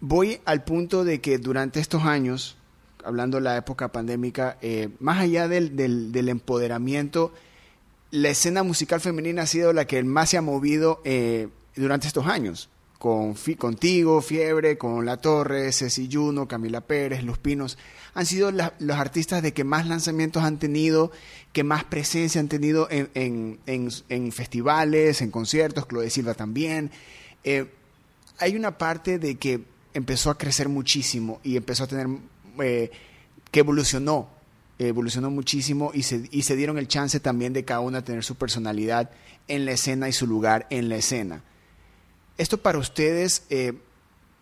Voy 0.00 0.40
al 0.44 0.62
punto 0.62 1.04
de 1.04 1.20
que 1.20 1.38
durante 1.38 1.80
estos 1.80 2.04
años, 2.04 2.56
hablando 3.04 3.38
de 3.38 3.42
la 3.42 3.56
época 3.56 3.90
pandémica, 3.90 4.58
eh, 4.62 4.90
más 5.00 5.18
allá 5.18 5.48
del, 5.48 5.76
del, 5.76 6.28
empoderamiento, 6.28 7.32
la 8.12 8.28
escena 8.28 8.62
musical 8.62 9.00
femenina 9.00 9.42
ha 9.42 9.46
sido 9.46 9.72
la 9.72 9.86
que 9.86 10.02
más 10.04 10.30
se 10.30 10.36
ha 10.36 10.42
movido 10.42 11.00
eh, 11.04 11.48
durante 11.74 12.06
estos 12.06 12.26
años 12.26 12.68
con, 12.98 13.34
contigo, 13.58 14.20
Fiebre, 14.20 14.78
con 14.78 15.04
La 15.04 15.16
Torre, 15.16 15.72
Ceci 15.72 16.08
Juno, 16.12 16.46
Camila 16.46 16.82
Pérez, 16.82 17.24
Los 17.24 17.38
Pinos, 17.38 17.76
han 18.14 18.26
sido 18.26 18.52
los 18.52 18.96
artistas 18.96 19.42
de 19.42 19.52
que 19.52 19.64
más 19.64 19.88
lanzamientos 19.88 20.44
han 20.44 20.60
tenido, 20.60 21.10
que 21.52 21.64
más 21.64 21.82
presencia 21.82 22.40
han 22.40 22.48
tenido 22.48 22.86
en, 22.90 24.30
festivales, 24.30 25.20
en 25.20 25.32
conciertos, 25.32 25.88
Chloe 25.88 26.10
Silva 26.10 26.34
también. 26.34 26.92
Eh, 27.42 27.66
hay 28.38 28.54
una 28.54 28.78
parte 28.78 29.18
de 29.18 29.34
que 29.34 29.62
empezó 29.94 30.30
a 30.30 30.38
crecer 30.38 30.68
muchísimo 30.68 31.40
y 31.42 31.56
empezó 31.56 31.84
a 31.84 31.86
tener, 31.88 32.06
eh, 32.60 32.90
que 33.50 33.60
evolucionó, 33.60 34.28
evolucionó 34.88 35.30
muchísimo 35.30 35.90
y 35.94 36.02
se, 36.02 36.28
y 36.30 36.42
se 36.42 36.56
dieron 36.56 36.78
el 36.78 36.88
chance 36.88 37.20
también 37.20 37.52
de 37.52 37.64
cada 37.64 37.80
una 37.80 38.04
tener 38.04 38.24
su 38.24 38.34
personalidad 38.36 39.10
en 39.48 39.64
la 39.64 39.72
escena 39.72 40.08
y 40.08 40.12
su 40.12 40.26
lugar 40.26 40.66
en 40.70 40.88
la 40.88 40.96
escena 40.96 41.42
esto 42.38 42.58
para 42.58 42.78
ustedes 42.78 43.44
eh, 43.50 43.72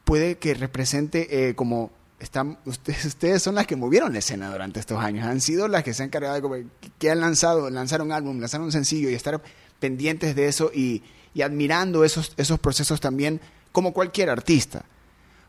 puede 0.05 0.39
que 0.39 0.55
represente 0.55 1.49
eh, 1.49 1.55
como 1.55 1.91
están, 2.19 2.59
ustedes, 2.65 3.05
ustedes 3.07 3.43
son 3.43 3.55
las 3.55 3.67
que 3.67 3.77
movieron 3.77 4.13
la 4.13 4.19
escena 4.19 4.51
durante 4.51 4.81
estos 4.81 4.99
años, 4.99 5.27
han 5.27 5.41
sido 5.41 5.69
las 5.69 5.85
que 5.85 5.95
se 5.95 6.03
han 6.03 6.09
encargado 6.09 6.49
de 6.49 6.67
que 6.99 7.11
han 7.11 7.21
lanzado, 7.21 7.69
lanzaron 7.71 8.09
un 8.09 8.13
álbum, 8.13 8.41
lanzaron 8.41 8.67
un 8.67 8.73
sencillo 8.73 9.11
y 9.11 9.15
estar 9.15 9.41
pendientes 9.79 10.35
de 10.35 10.49
eso 10.49 10.71
y, 10.75 11.03
admirando 11.43 12.05
esos, 12.05 12.35
esos 12.37 12.59
procesos 12.59 13.01
también 13.01 13.41
como 13.73 13.93
cualquier 13.93 14.31
artista. 14.31 14.85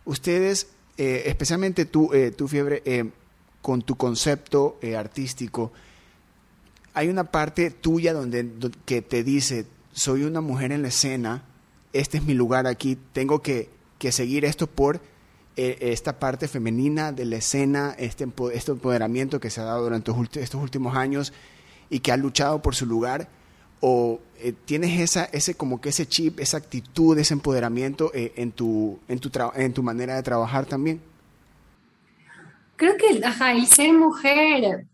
Ustedes, 0.06 0.68
eh, 0.98 1.24
especialmente 1.26 1.86
tú, 1.86 2.12
tu 2.38 2.48
Fiebre, 2.48 2.84
con 3.62 3.82
tu 3.82 3.96
concepto 3.96 4.80
artístico, 4.98 5.72
hay 6.94 7.08
una 7.08 7.26
parte 7.26 7.72
tuya 7.72 8.14
donde, 8.14 8.50
que 8.86 9.02
te 9.02 9.24
dice, 9.24 9.66
soy 9.94 10.24
una 10.24 10.42
mujer 10.42 10.72
en 10.72 10.82
la 10.82 10.90
escena, 10.90 11.44
este 11.94 12.18
es 12.18 12.24
mi 12.24 12.34
lugar 12.34 12.68
aquí, 12.68 12.98
tengo 13.14 13.42
que, 13.42 13.70
que 13.98 14.12
seguir 14.12 14.46
esto 14.46 14.68
por 14.68 15.02
eh, 15.58 15.78
esta 15.92 16.18
parte 16.18 16.48
femenina 16.48 17.12
de 17.12 17.26
la 17.26 17.36
escena, 17.36 17.94
este, 17.98 18.28
este 18.54 18.72
empoderamiento 18.72 19.40
que 19.40 19.50
se 19.50 19.60
ha 19.60 19.66
dado 19.66 19.84
durante 19.84 20.12
estos 20.40 20.62
últimos 20.62 20.96
años 20.96 21.34
y 21.90 22.00
que 22.00 22.12
ha 22.12 22.18
luchado 22.18 22.62
por 22.62 22.74
su 22.74 22.86
lugar? 22.86 23.30
¿O 23.82 24.22
eh, 24.40 24.54
tienes 24.66 25.00
esa, 25.00 25.26
ese, 25.26 25.56
como 25.56 25.82
que 25.82 25.90
ese 25.90 26.08
chip, 26.08 26.40
esa 26.40 26.58
actitud, 26.58 27.18
ese 27.18 27.34
empoderamiento 27.34 28.12
eh, 28.14 28.32
en, 28.38 28.52
tu, 28.52 29.00
en, 29.08 29.20
tu 29.20 29.30
en 29.56 29.74
tu 29.74 29.84
manera 29.84 30.16
de 30.16 30.24
trabajar 30.24 30.66
también? 30.66 31.02
Creo 32.82 32.98
que 32.98 33.24
ajá, 33.24 33.52
el 33.52 33.68
ser 33.68 33.94
mujer 33.94 34.88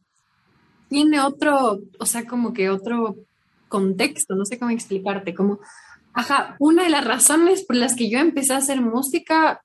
tiene 0.89 1.21
otro, 1.21 1.79
o 1.97 2.05
sea, 2.05 2.25
como 2.25 2.51
que 2.51 2.69
otro 2.69 3.15
contexto, 3.69 4.35
no 4.35 4.43
sé 4.43 4.59
cómo 4.59 4.71
explicarte, 4.71 5.33
como, 5.33 5.59
ajá, 6.11 6.57
una 6.59 6.83
de 6.83 6.89
las 6.89 7.05
razones 7.05 7.63
por 7.63 7.77
las 7.77 7.95
que 7.95 8.09
yo 8.09 8.19
empecé 8.19 8.51
a 8.51 8.57
hacer 8.57 8.81
música 8.81 9.61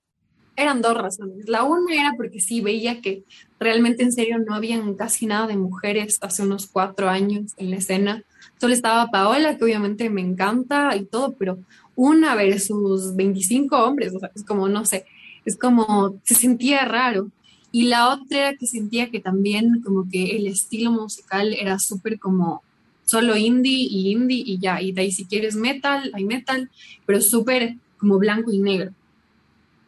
eran 0.55 0.83
dos 0.83 0.97
razones. 0.97 1.49
La 1.49 1.65
una 1.65 1.97
era 1.97 2.13
porque 2.17 2.39
sí 2.39 2.61
veía 2.61 3.01
que 3.01 3.25
realmente 3.59 4.05
en 4.05 4.13
serio 4.13 4.39
no 4.39 4.55
habían 4.55 4.95
casi 4.95 5.27
nada 5.27 5.49
de 5.49 5.57
mujeres 5.57 6.19
hace 6.21 6.45
unos 6.45 6.69
cuatro 6.69 7.09
años 7.09 7.55
en 7.57 7.71
la 7.73 7.79
escena. 7.79 8.23
Solo 8.61 8.73
estaba 8.73 9.11
Paola, 9.11 9.57
que 9.57 9.65
obviamente 9.65 10.09
me 10.11 10.21
encanta 10.21 10.95
y 10.95 11.07
todo, 11.07 11.35
pero 11.37 11.59
una 11.97 12.37
versus 12.37 13.17
25 13.17 13.83
hombres, 13.83 14.15
o 14.15 14.21
sea, 14.21 14.31
es 14.33 14.45
como, 14.45 14.69
no 14.69 14.85
sé, 14.85 15.07
es 15.45 15.59
como, 15.59 16.21
se 16.23 16.37
sentía 16.37 16.85
raro. 16.85 17.33
Y 17.73 17.85
la 17.85 18.13
otra 18.13 18.39
era 18.39 18.57
que 18.57 18.67
sentía 18.67 19.11
que 19.11 19.21
también 19.21 19.81
como 19.83 20.09
que 20.09 20.37
el 20.37 20.47
estilo 20.47 20.93
musical 20.93 21.55
era 21.55 21.79
súper 21.79 22.19
como 22.19 22.63
solo 23.05 23.37
indie 23.37 23.89
y 23.91 24.13
indie 24.13 24.43
y 24.47 24.59
ya, 24.59 24.81
y 24.81 24.93
de 24.93 25.03
ahí 25.03 25.13
si 25.13 25.25
quieres 25.25 25.57
metal, 25.57 26.11
hay 26.15 26.25
metal, 26.25 26.71
pero 27.07 27.21
súper 27.21 27.77
como 27.99 28.19
blanco 28.19 28.53
y 28.53 28.59
negro. 28.59 28.93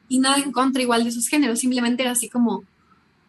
Y 0.08 0.18
nada 0.18 0.38
en 0.38 0.52
contra 0.52 0.82
igual 0.82 1.04
de 1.04 1.10
esos 1.10 1.28
géneros, 1.28 1.60
simplemente 1.60 2.02
era 2.02 2.12
así 2.12 2.28
como 2.28 2.64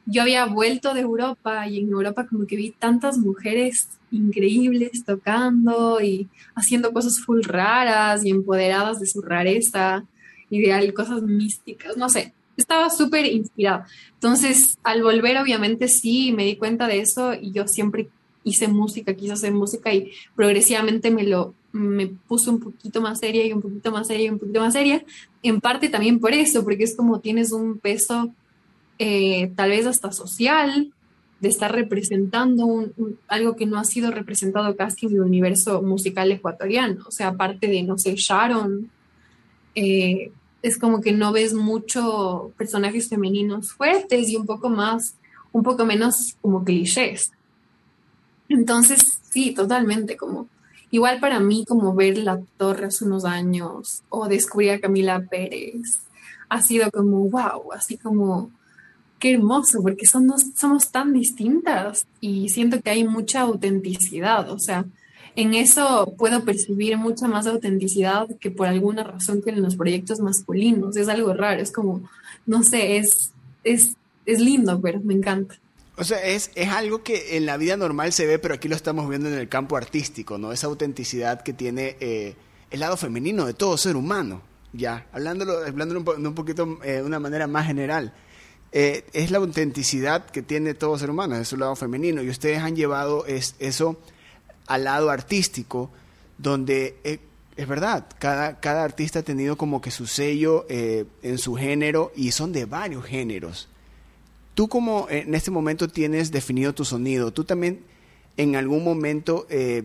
yo 0.06 0.22
había 0.22 0.46
vuelto 0.46 0.94
de 0.94 1.02
Europa 1.02 1.68
y 1.68 1.80
en 1.80 1.90
Europa 1.90 2.28
como 2.28 2.46
que 2.46 2.56
vi 2.56 2.72
tantas 2.72 3.18
mujeres 3.18 3.90
increíbles 4.12 5.04
tocando 5.04 6.00
y 6.02 6.28
haciendo 6.56 6.94
cosas 6.94 7.20
full 7.26 7.42
raras 7.44 8.24
y 8.24 8.30
empoderadas 8.30 9.00
de 9.00 9.08
su 9.08 9.22
rareza 9.22 10.06
de 10.50 10.94
cosas 10.94 11.22
místicas, 11.24 11.98
no 11.98 12.10
sé, 12.10 12.34
estaba 12.58 12.90
súper 12.90 13.26
inspirada. 13.26 13.86
Entonces, 14.14 14.78
al 14.84 15.04
volver, 15.04 15.38
obviamente 15.38 15.88
sí, 15.88 16.32
me 16.32 16.46
di 16.46 16.56
cuenta 16.56 16.88
de 16.88 17.00
eso 17.00 17.34
y 17.34 17.52
yo 17.52 17.68
siempre 17.68 18.10
hice 18.44 18.68
música, 18.68 19.16
quise 19.16 19.34
hacer 19.34 19.54
música 19.54 19.94
y 19.94 20.12
progresivamente 20.36 21.12
me 21.12 21.24
lo 21.24 21.54
me 21.76 22.08
puso 22.08 22.52
un 22.52 22.62
poquito 22.62 23.02
más 23.02 23.20
seria 23.20 23.46
y 23.46 23.52
un 23.52 23.62
poquito 23.62 23.92
más 23.92 24.08
seria 24.08 24.28
y 24.28 24.30
un 24.30 24.40
poquito 24.40 24.62
más 24.62 24.74
seria, 24.74 25.04
en 25.44 25.60
parte 25.60 25.90
también 25.90 26.20
por 26.20 26.32
eso, 26.32 26.64
porque 26.64 26.86
es 26.86 26.96
como 26.96 27.20
tienes 27.20 27.52
un 27.52 27.80
peso 27.80 28.34
eh, 28.98 29.52
tal 29.56 29.72
vez 29.72 29.86
hasta 29.86 30.14
social, 30.14 30.94
de 31.42 31.50
estar 31.50 31.74
representando 31.74 32.90
algo 33.28 33.56
que 33.58 33.66
no 33.66 33.78
ha 33.78 33.84
sido 33.84 34.10
representado 34.10 34.76
casi 34.78 35.06
en 35.06 35.14
el 35.14 35.20
universo 35.20 35.82
musical 35.82 36.32
ecuatoriano, 36.32 37.04
o 37.06 37.12
sea, 37.12 37.28
aparte 37.28 37.68
de, 37.68 37.84
no 37.84 37.98
sé, 37.98 38.16
Sharon, 38.16 38.90
eh, 39.76 40.32
es 40.68 40.78
como 40.78 41.02
que 41.02 41.12
no 41.12 41.32
ves 41.32 41.54
mucho 41.54 42.52
personajes 42.58 43.10
femeninos 43.10 43.72
fuertes 43.74 44.30
y 44.30 44.36
un 44.36 44.46
poco 44.46 44.70
más, 44.70 45.16
un 45.52 45.64
poco 45.64 45.86
menos 45.86 46.36
como 46.42 46.64
clichés. 46.64 47.32
Entonces, 48.50 49.22
sí, 49.30 49.54
totalmente, 49.54 50.18
como 50.18 50.48
Igual 50.96 51.20
para 51.20 51.42
mí, 51.42 51.66
como 51.68 51.94
ver 51.94 52.18
La 52.20 52.40
Torre 52.56 52.86
hace 52.86 53.04
unos 53.04 53.26
años 53.26 54.04
o 54.08 54.30
descubrir 54.30 54.72
a 54.72 54.80
Camila 54.80 55.26
Pérez, 55.30 56.00
ha 56.48 56.62
sido 56.62 56.90
como, 56.90 57.30
wow, 57.30 57.74
así 57.74 57.98
como, 57.98 58.50
qué 59.20 59.34
hermoso, 59.34 59.82
porque 59.82 60.06
somos, 60.06 60.42
somos 60.56 60.92
tan 60.92 61.12
distintas 61.12 62.08
y 62.22 62.48
siento 62.48 62.80
que 62.82 62.92
hay 62.92 63.04
mucha 63.04 63.42
autenticidad, 63.42 64.50
o 64.50 64.58
sea, 64.58 64.86
en 65.36 65.54
eso 65.54 66.14
puedo 66.18 66.44
percibir 66.44 66.98
mucha 66.98 67.28
más 67.28 67.46
autenticidad 67.48 68.28
que 68.40 68.52
por 68.52 68.68
alguna 68.68 69.04
razón 69.04 69.42
que 69.42 69.50
en 69.50 69.62
los 69.62 69.76
proyectos 69.76 70.20
masculinos. 70.20 70.96
Es 70.96 71.08
algo 71.08 71.34
raro, 71.34 71.62
es 71.62 71.72
como, 71.72 72.10
no 72.46 72.64
sé, 72.64 72.98
es, 72.98 73.32
es, 73.64 73.96
es 74.26 74.40
lindo, 74.40 74.80
pero 74.82 75.00
me 75.02 75.14
encanta. 75.14 75.56
O 75.98 76.04
sea, 76.04 76.24
es, 76.26 76.52
es 76.56 76.70
algo 76.70 77.04
que 77.04 77.38
en 77.38 77.46
la 77.46 77.58
vida 77.58 77.78
normal 77.78 78.12
se 78.12 78.26
ve, 78.26 78.40
pero 78.40 78.54
aquí 78.54 78.68
lo 78.68 78.76
estamos 78.76 79.08
viendo 79.10 79.30
en 79.30 79.36
el 79.36 79.48
campo 79.48 79.78
artístico, 79.78 80.38
¿no? 80.38 80.52
Esa 80.52 80.68
autenticidad 80.68 81.42
que 81.42 81.54
tiene 81.54 81.96
eh, 82.00 82.36
el 82.72 82.80
lado 82.82 82.98
femenino 82.98 83.46
de 83.46 83.54
todo 83.54 83.78
ser 83.78 83.96
humano, 83.96 84.42
ya. 84.74 85.08
Hablándolo, 85.14 85.66
hablándolo 85.66 86.02
un, 86.02 86.28
un 86.28 86.36
poquito 86.36 86.80
eh, 86.84 86.94
de 86.94 87.04
una 87.04 87.20
manera 87.20 87.48
más 87.48 87.66
general. 87.68 88.14
Eh, 88.74 89.06
es 89.14 89.32
la 89.32 89.38
autenticidad 89.38 90.26
que 90.26 90.42
tiene 90.42 90.74
todo 90.74 90.98
ser 90.98 91.10
humano, 91.10 91.38
es 91.38 91.48
su 91.48 91.56
lado 91.56 91.78
femenino. 91.78 92.22
Y 92.22 92.30
ustedes 92.30 92.60
han 92.60 92.76
llevado 92.76 93.26
es, 93.26 93.56
eso 93.60 93.98
al 94.68 94.84
lado 94.84 95.10
artístico, 95.10 95.90
donde 96.38 97.20
es 97.56 97.68
verdad, 97.68 98.06
cada, 98.20 98.60
cada 98.60 98.84
artista 98.84 99.20
ha 99.20 99.24
tenido 99.24 99.58
como 99.58 99.82
que 99.82 99.92
su 99.92 100.08
sello 100.08 100.66
en 100.70 101.38
su 101.38 101.56
género 101.56 102.12
y 102.16 102.32
son 102.32 102.52
de 102.52 102.66
varios 102.66 103.06
géneros. 103.06 103.70
Tú 104.56 104.70
como 104.70 105.08
en 105.10 105.36
este 105.36 105.52
momento 105.52 105.88
tienes 105.88 106.32
definido 106.32 106.74
tu 106.74 106.86
sonido, 106.86 107.32
tú 107.32 107.44
también 107.44 107.82
en 108.38 108.56
algún 108.56 108.84
momento, 108.84 109.46
eh, 109.50 109.84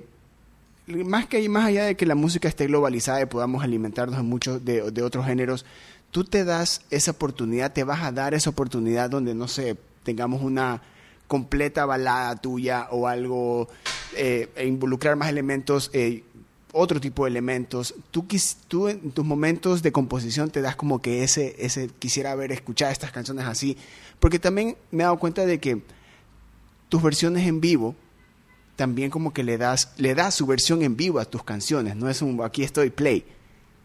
más 0.87 1.27
que 1.27 1.49
más 1.49 1.66
allá 1.66 1.85
de 1.85 1.97
que 1.97 2.07
la 2.07 2.14
música 2.14 2.49
esté 2.49 2.66
globalizada 2.66 3.23
y 3.23 3.27
podamos 3.27 3.62
alimentarnos 3.62 4.16
de 4.16 4.23
muchos 4.23 4.64
de, 4.64 5.03
otros 5.03 5.27
géneros, 5.27 5.64
tú 6.11 6.25
te 6.25 6.45
das 6.45 6.83
esa 6.90 7.12
oportunidad, 7.12 7.73
te 7.73 7.85
vas 7.85 8.03
a 8.03 8.12
dar 8.12 8.35
esa 8.35 8.51
oportunidad 8.51 9.11
donde, 9.11 9.35
no 9.35 9.47
sé, 9.47 9.77
tengamos 10.03 10.43
una 10.43 10.83
completa 11.31 11.87
balada 11.87 12.35
tuya 12.35 12.88
o 12.90 13.07
algo, 13.07 13.69
eh, 14.16 14.49
e 14.57 14.66
involucrar 14.66 15.14
más 15.14 15.29
elementos, 15.29 15.88
eh, 15.93 16.25
otro 16.73 17.01
tipo 17.01 17.23
de 17.23 17.31
elementos. 17.31 17.95
Tú, 18.11 18.27
tú 18.66 18.88
en 18.88 19.12
tus 19.12 19.25
momentos 19.25 19.81
de 19.81 19.93
composición 19.93 20.51
te 20.51 20.61
das 20.61 20.75
como 20.75 21.01
que 21.01 21.23
ese, 21.23 21.55
ese, 21.61 21.88
quisiera 22.01 22.33
haber 22.33 22.51
escuchado 22.51 22.90
estas 22.90 23.12
canciones 23.12 23.47
así, 23.47 23.77
porque 24.19 24.40
también 24.40 24.77
me 24.90 25.05
he 25.05 25.07
dado 25.07 25.21
cuenta 25.21 25.47
de 25.47 25.61
que 25.61 25.81
tus 26.88 27.01
versiones 27.01 27.47
en 27.47 27.61
vivo 27.61 27.95
también 28.75 29.09
como 29.12 29.33
que 29.33 29.45
le 29.45 29.57
das, 29.57 29.93
le 29.99 30.16
das 30.16 30.35
su 30.35 30.47
versión 30.47 30.83
en 30.83 30.97
vivo 30.97 31.21
a 31.21 31.27
tus 31.27 31.45
canciones, 31.45 31.95
no 31.95 32.11
es 32.11 32.23
un 32.23 32.43
aquí 32.43 32.64
estoy 32.64 32.90
play, 32.90 33.25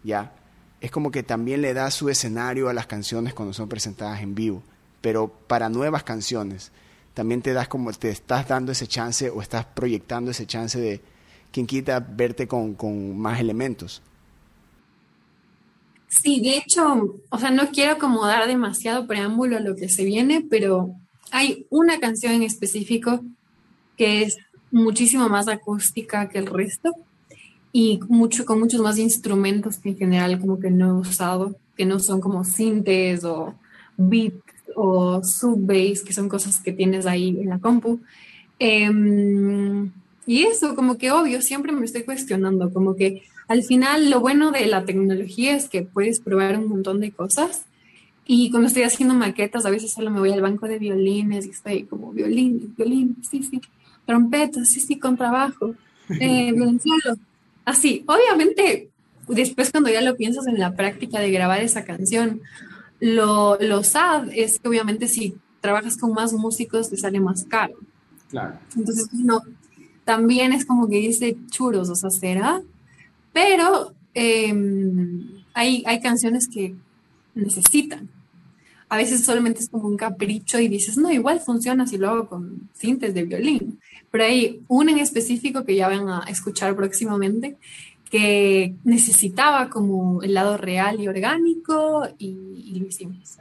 ¿ya? 0.04 0.34
Es 0.82 0.90
como 0.90 1.12
que 1.12 1.22
también 1.22 1.62
le 1.62 1.76
das 1.76 1.94
su 1.94 2.10
escenario 2.10 2.70
a 2.70 2.74
las 2.74 2.88
canciones 2.88 3.36
cuando 3.36 3.54
son 3.54 3.70
presentadas 3.70 4.22
en 4.22 4.34
vivo, 4.34 4.64
pero 5.02 5.28
para 5.28 5.70
nuevas 5.70 6.02
canciones 6.02 6.72
también 7.16 7.42
te 7.42 7.54
das 7.54 7.68
como 7.70 7.92
te 7.94 8.10
estás 8.10 8.48
dando 8.48 8.74
ese 8.74 8.88
chance 8.88 9.30
o 9.30 9.42
estás 9.42 9.66
proyectando 9.66 10.32
ese 10.32 10.46
chance 10.46 10.80
de 10.80 11.02
quien 11.52 11.66
quita 11.66 12.00
verte 12.00 12.48
con, 12.48 12.76
con 12.76 13.18
más 13.18 13.40
elementos. 13.40 14.04
Sí, 16.10 16.42
de 16.42 16.58
hecho, 16.58 17.16
o 17.30 17.40
sea, 17.40 17.52
no 17.52 17.70
quiero 17.72 17.98
como 17.98 18.28
dar 18.28 18.48
demasiado 18.48 19.08
preámbulo 19.08 19.58
a 19.58 19.62
lo 19.62 19.76
que 19.76 19.88
se 19.88 20.04
viene, 20.04 20.46
pero 20.48 20.94
hay 21.32 21.66
una 21.70 22.00
canción 22.00 22.34
en 22.34 22.44
específico 22.44 23.22
que 23.98 24.24
es 24.24 24.38
muchísimo 24.70 25.30
más 25.30 25.48
acústica 25.48 26.28
que 26.28 26.38
el 26.38 26.48
resto 26.48 26.92
y 27.72 28.02
mucho, 28.10 28.46
con 28.46 28.60
muchos 28.60 28.82
más 28.82 28.98
instrumentos 28.98 29.78
que 29.78 29.90
en 29.90 29.98
general 29.98 30.40
como 30.40 30.60
que 30.60 30.70
no 30.70 30.90
he 30.90 31.00
usado, 31.00 31.56
que 31.78 31.86
no 31.86 32.00
son 32.00 32.20
como 32.20 32.44
sintes 32.44 33.24
o 33.24 33.56
beats 33.96 34.45
o 34.76 35.24
sub 35.24 35.60
bass, 35.66 36.02
que 36.04 36.14
son 36.14 36.30
cosas 36.30 36.60
que 36.62 36.72
tienes 36.72 37.06
ahí 37.06 37.38
en 37.42 37.50
la 37.50 37.60
compu. 37.60 38.00
Em, 38.60 39.92
y 40.26 40.44
eso, 40.44 40.76
como 40.76 40.98
que 40.98 41.12
obvio, 41.12 41.42
siempre 41.42 41.72
me 41.72 41.86
estoy 41.86 42.04
cuestionando, 42.04 42.72
como 42.72 42.96
que 42.96 43.24
al 43.48 43.64
final 43.64 44.10
lo 44.10 44.20
bueno 44.20 44.52
de 44.52 44.66
la 44.66 44.86
tecnología 44.86 45.56
es 45.56 45.70
que 45.70 45.84
puedes 45.84 46.20
probar 46.20 46.58
un 46.58 46.68
montón 46.68 47.00
de 47.00 47.12
cosas. 47.12 47.66
Y 48.28 48.50
cuando 48.50 48.68
estoy 48.68 48.84
haciendo 48.84 49.14
maquetas, 49.14 49.66
a 49.66 49.70
veces 49.70 49.94
solo 49.94 50.10
me 50.10 50.20
voy 50.20 50.32
al 50.32 50.42
banco 50.42 50.68
de 50.68 50.80
violines 50.80 51.46
y 51.46 51.52
estoy 51.52 51.84
como 51.84 52.12
violín, 52.12 52.74
violín, 52.76 53.18
sí, 53.30 53.44
sí, 53.44 53.62
trompeta, 54.06 54.66
sí, 54.66 54.80
sí, 54.80 54.98
con 54.98 55.16
trabajo, 55.16 55.76
eh, 56.20 56.54
Así, 57.66 58.06
obviamente, 58.06 58.90
después 59.28 59.72
cuando 59.72 59.90
ya 59.90 60.02
lo 60.02 60.16
piensas 60.16 60.46
en 60.46 60.60
la 60.60 60.76
práctica 60.76 61.20
de 61.20 61.32
grabar 61.32 61.62
esa 61.62 61.84
canción, 61.84 62.42
lo, 63.00 63.58
lo 63.60 63.84
sad 63.84 64.30
es 64.34 64.60
que 64.60 64.70
obviamente 64.70 65.08
si 65.08 65.36
trabajas 65.62 65.98
con 65.98 66.14
más 66.14 66.34
músicos 66.34 66.90
te 66.90 66.98
sale 66.98 67.20
más 67.20 67.44
caro. 67.46 67.76
Claro. 68.30 68.60
Entonces, 68.76 69.08
no, 69.14 69.42
también 70.04 70.54
es 70.54 70.66
como 70.66 70.88
que 70.88 70.98
dice 70.98 71.38
churos, 71.50 71.90
o 71.90 71.96
sea, 71.96 72.10
será. 72.10 72.62
Pero 73.34 73.94
em, 74.14 75.44
hay, 75.54 75.84
hay 75.86 76.00
canciones 76.00 76.48
que 76.48 76.76
necesitan. 77.34 78.08
A 78.88 78.98
veces 78.98 79.26
solamente 79.26 79.60
es 79.60 79.70
como 79.70 79.88
un 79.88 79.98
capricho 79.98 80.60
y 80.60 80.68
dices, 80.68 80.98
no, 80.98 81.12
igual 81.12 81.40
funciona 81.40 81.88
si 81.88 81.98
lo 81.98 82.10
hago 82.10 82.30
con 82.30 82.70
cintas 82.76 83.14
de 83.14 83.24
violín. 83.24 83.80
pero 84.12 84.24
hay 84.24 84.62
una 84.68 84.92
en 84.92 85.00
específico 85.00 85.66
que 85.66 85.76
ya 85.76 85.90
van 85.90 86.08
a 86.08 86.20
escuchar 86.30 86.76
próximamente, 86.76 87.58
que 88.10 88.76
necesitaba 88.84 89.70
como 89.70 90.22
el 90.22 90.34
lado 90.34 90.58
real 90.58 91.00
y 91.00 91.08
orgánico 91.08 92.08
y, 92.18 92.80
lo 92.80 92.88
hicimos. 92.88 93.38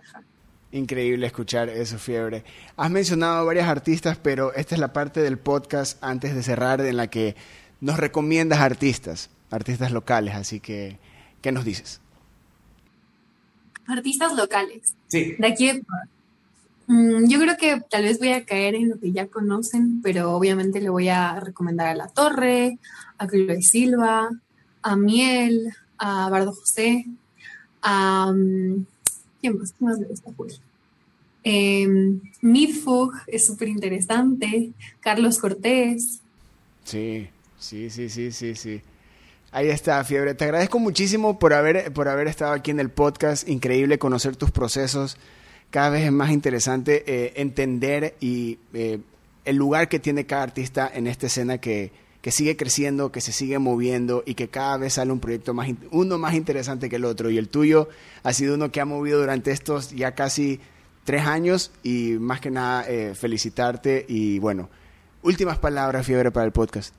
Increíble 0.73 1.27
escuchar 1.27 1.69
eso, 1.69 1.99
Fiebre. 1.99 2.43
Has 2.77 2.91
mencionado 2.91 3.47
varias 3.47 3.69
artistas, 3.69 4.19
pero 4.21 4.53
esta 4.55 4.75
es 4.75 4.81
la 4.81 4.93
parte 4.93 5.21
del 5.21 5.39
podcast 5.39 6.03
antes 6.03 6.35
de 6.35 6.43
cerrar 6.43 6.81
en 6.81 6.97
la 6.97 7.09
que 7.09 7.37
nos 7.81 7.99
recomiendas 7.99 8.59
artistas, 8.59 9.31
artistas 9.51 9.93
locales, 9.93 10.35
así 10.35 10.59
que, 10.59 10.99
¿qué 11.43 11.53
nos 11.53 11.65
dices? 11.65 12.01
Artistas 13.87 14.35
locales. 14.35 14.95
Sí. 15.07 15.37
De 15.39 15.47
aquí, 15.47 15.71
mm, 16.89 17.29
yo 17.29 17.39
creo 17.39 17.57
que 17.57 17.81
tal 17.89 18.03
vez 18.03 18.19
voy 18.19 18.31
a 18.31 18.45
caer 18.45 18.75
en 18.75 18.89
lo 18.89 18.99
que 18.99 19.13
ya 19.13 19.29
conocen, 19.29 20.01
pero 20.03 20.33
obviamente 20.33 20.81
le 20.81 20.89
voy 20.89 21.09
a 21.09 21.39
recomendar 21.39 21.89
a 21.89 21.95
La 21.95 22.09
Torre, 22.09 22.79
a 23.19 23.29
Chloe 23.29 23.63
Silva, 23.63 24.31
a 24.85 24.97
Miel, 24.97 25.75
a 25.99 26.29
Bardo 26.29 26.53
José, 26.53 27.07
a... 27.83 28.31
Mm, 28.33 28.87
¿Quién 29.41 29.59
más? 29.59 29.73
¿Quién 29.73 29.91
más 29.91 29.99
le 29.99 30.07
gusta 30.07 30.31
Eh, 31.43 32.21
es 33.27 33.47
súper 33.47 33.69
interesante. 33.69 34.73
Carlos 35.01 35.39
Cortés. 35.39 36.21
Sí, 36.85 37.29
sí, 37.59 37.91
sí, 37.91 38.09
sí, 38.09 38.31
sí, 38.31 38.55
sí. 38.55 38.83
Ahí 39.53 39.69
está, 39.69 40.03
Fiebre. 40.05 40.35
Te 40.35 40.45
agradezco 40.45 40.79
muchísimo 40.79 41.39
por 41.39 41.53
haber, 41.53 41.93
por 41.93 42.09
haber 42.09 42.29
estado 42.29 42.53
aquí 42.53 42.71
en 42.71 42.81
el 42.81 42.91
podcast. 42.91 43.49
Increíble 43.49 43.99
conocer 43.99 44.37
tus 44.37 44.51
procesos. 44.51 45.17
Cada 45.71 45.91
vez 45.91 46.05
es 46.05 46.13
más 46.13 46.31
interesante 46.31 47.05
eh, 47.07 47.35
entender 47.37 48.17
y 48.21 48.59
eh, 48.73 49.01
el 49.45 49.57
lugar 49.57 49.89
que 49.89 49.99
tiene 49.99 50.27
cada 50.27 50.43
artista 50.43 50.91
en 50.93 51.07
esta 51.07 51.27
escena 51.27 51.59
que, 51.59 51.93
que 52.25 52.31
sigue 52.31 52.57
creciendo, 52.57 53.13
que 53.13 53.21
se 53.21 53.33
sigue 53.33 53.59
moviendo 53.59 54.23
y 54.25 54.35
que 54.35 54.49
cada 54.49 54.79
vez 54.79 54.95
sale 54.95 55.13
un 55.13 55.21
proyecto 55.21 55.53
más, 55.53 55.69
uno 55.91 56.17
más 56.17 56.33
interesante 56.33 56.89
que 56.89 56.97
el 56.97 57.05
otro. 57.05 57.29
Y 57.29 57.37
el 57.37 57.51
tuyo 57.51 57.91
ha 58.23 58.33
sido 58.33 58.55
uno 58.55 58.73
que 58.73 58.81
ha 58.81 58.87
movido 58.87 59.21
durante 59.21 59.51
estos 59.51 59.91
ya 59.91 60.15
casi 60.15 60.59
tres 61.05 61.27
años 61.27 61.71
y 61.83 62.13
más 62.19 62.41
que 62.41 62.51
nada 62.51 62.89
eh, 62.89 63.15
felicitarte 63.15 64.07
y 64.09 64.39
bueno, 64.39 64.71
últimas 65.23 65.59
palabras, 65.59 66.07
Fiebre, 66.07 66.31
para 66.31 66.47
el 66.47 66.53
podcast. 66.53 66.95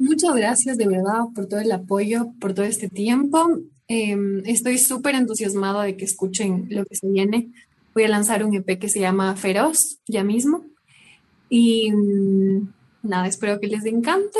Muchas 0.00 0.34
gracias 0.34 0.76
de 0.76 0.88
verdad 0.88 1.20
por 1.32 1.46
todo 1.46 1.60
el 1.60 1.70
apoyo, 1.70 2.32
por 2.40 2.54
todo 2.54 2.66
este 2.66 2.88
tiempo. 2.88 3.60
Em, 3.86 4.42
estoy 4.46 4.78
súper 4.78 5.14
entusiasmado 5.14 5.82
de 5.82 5.96
que 5.96 6.06
escuchen 6.06 6.66
lo 6.70 6.84
que 6.84 6.96
se 6.96 7.06
viene. 7.06 7.52
Voy 7.94 8.02
a 8.02 8.08
lanzar 8.08 8.44
un 8.44 8.56
EP 8.56 8.80
que 8.80 8.88
se 8.88 8.98
llama 8.98 9.36
Feroz 9.36 10.00
ya 10.08 10.24
mismo. 10.24 10.64
Y 11.48 11.92
mm, 11.92 12.77
nada, 13.02 13.26
espero 13.26 13.60
que 13.60 13.66
les 13.66 13.84
encante. 13.84 14.38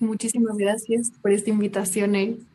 Muchísimas 0.00 0.56
gracias 0.56 1.10
por 1.20 1.32
esta 1.32 1.50
invitación, 1.50 2.14
él. 2.14 2.46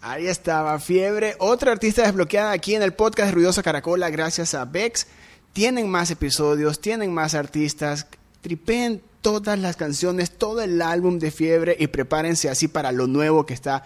Ahí 0.00 0.26
estaba, 0.28 0.78
Fiebre, 0.78 1.34
otra 1.38 1.72
artista 1.72 2.02
desbloqueada 2.02 2.52
aquí 2.52 2.74
en 2.74 2.82
el 2.82 2.92
podcast 2.92 3.34
Ruidosa 3.34 3.62
Caracola, 3.62 4.10
gracias 4.10 4.54
a 4.54 4.64
Bex. 4.64 5.08
Tienen 5.52 5.90
más 5.90 6.10
episodios, 6.10 6.80
tienen 6.80 7.12
más 7.12 7.34
artistas. 7.34 8.06
Tripen 8.40 9.02
todas 9.20 9.58
las 9.58 9.76
canciones, 9.76 10.30
todo 10.30 10.62
el 10.62 10.80
álbum 10.80 11.18
de 11.18 11.32
Fiebre 11.32 11.76
y 11.78 11.88
prepárense 11.88 12.48
así 12.48 12.68
para 12.68 12.92
lo 12.92 13.08
nuevo 13.08 13.44
que 13.44 13.54
está 13.54 13.84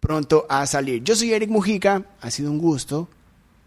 pronto 0.00 0.44
a 0.50 0.66
salir. 0.66 1.02
Yo 1.02 1.16
soy 1.16 1.32
Eric 1.32 1.48
Mujica, 1.48 2.04
ha 2.20 2.30
sido 2.30 2.50
un 2.50 2.58
gusto. 2.58 3.08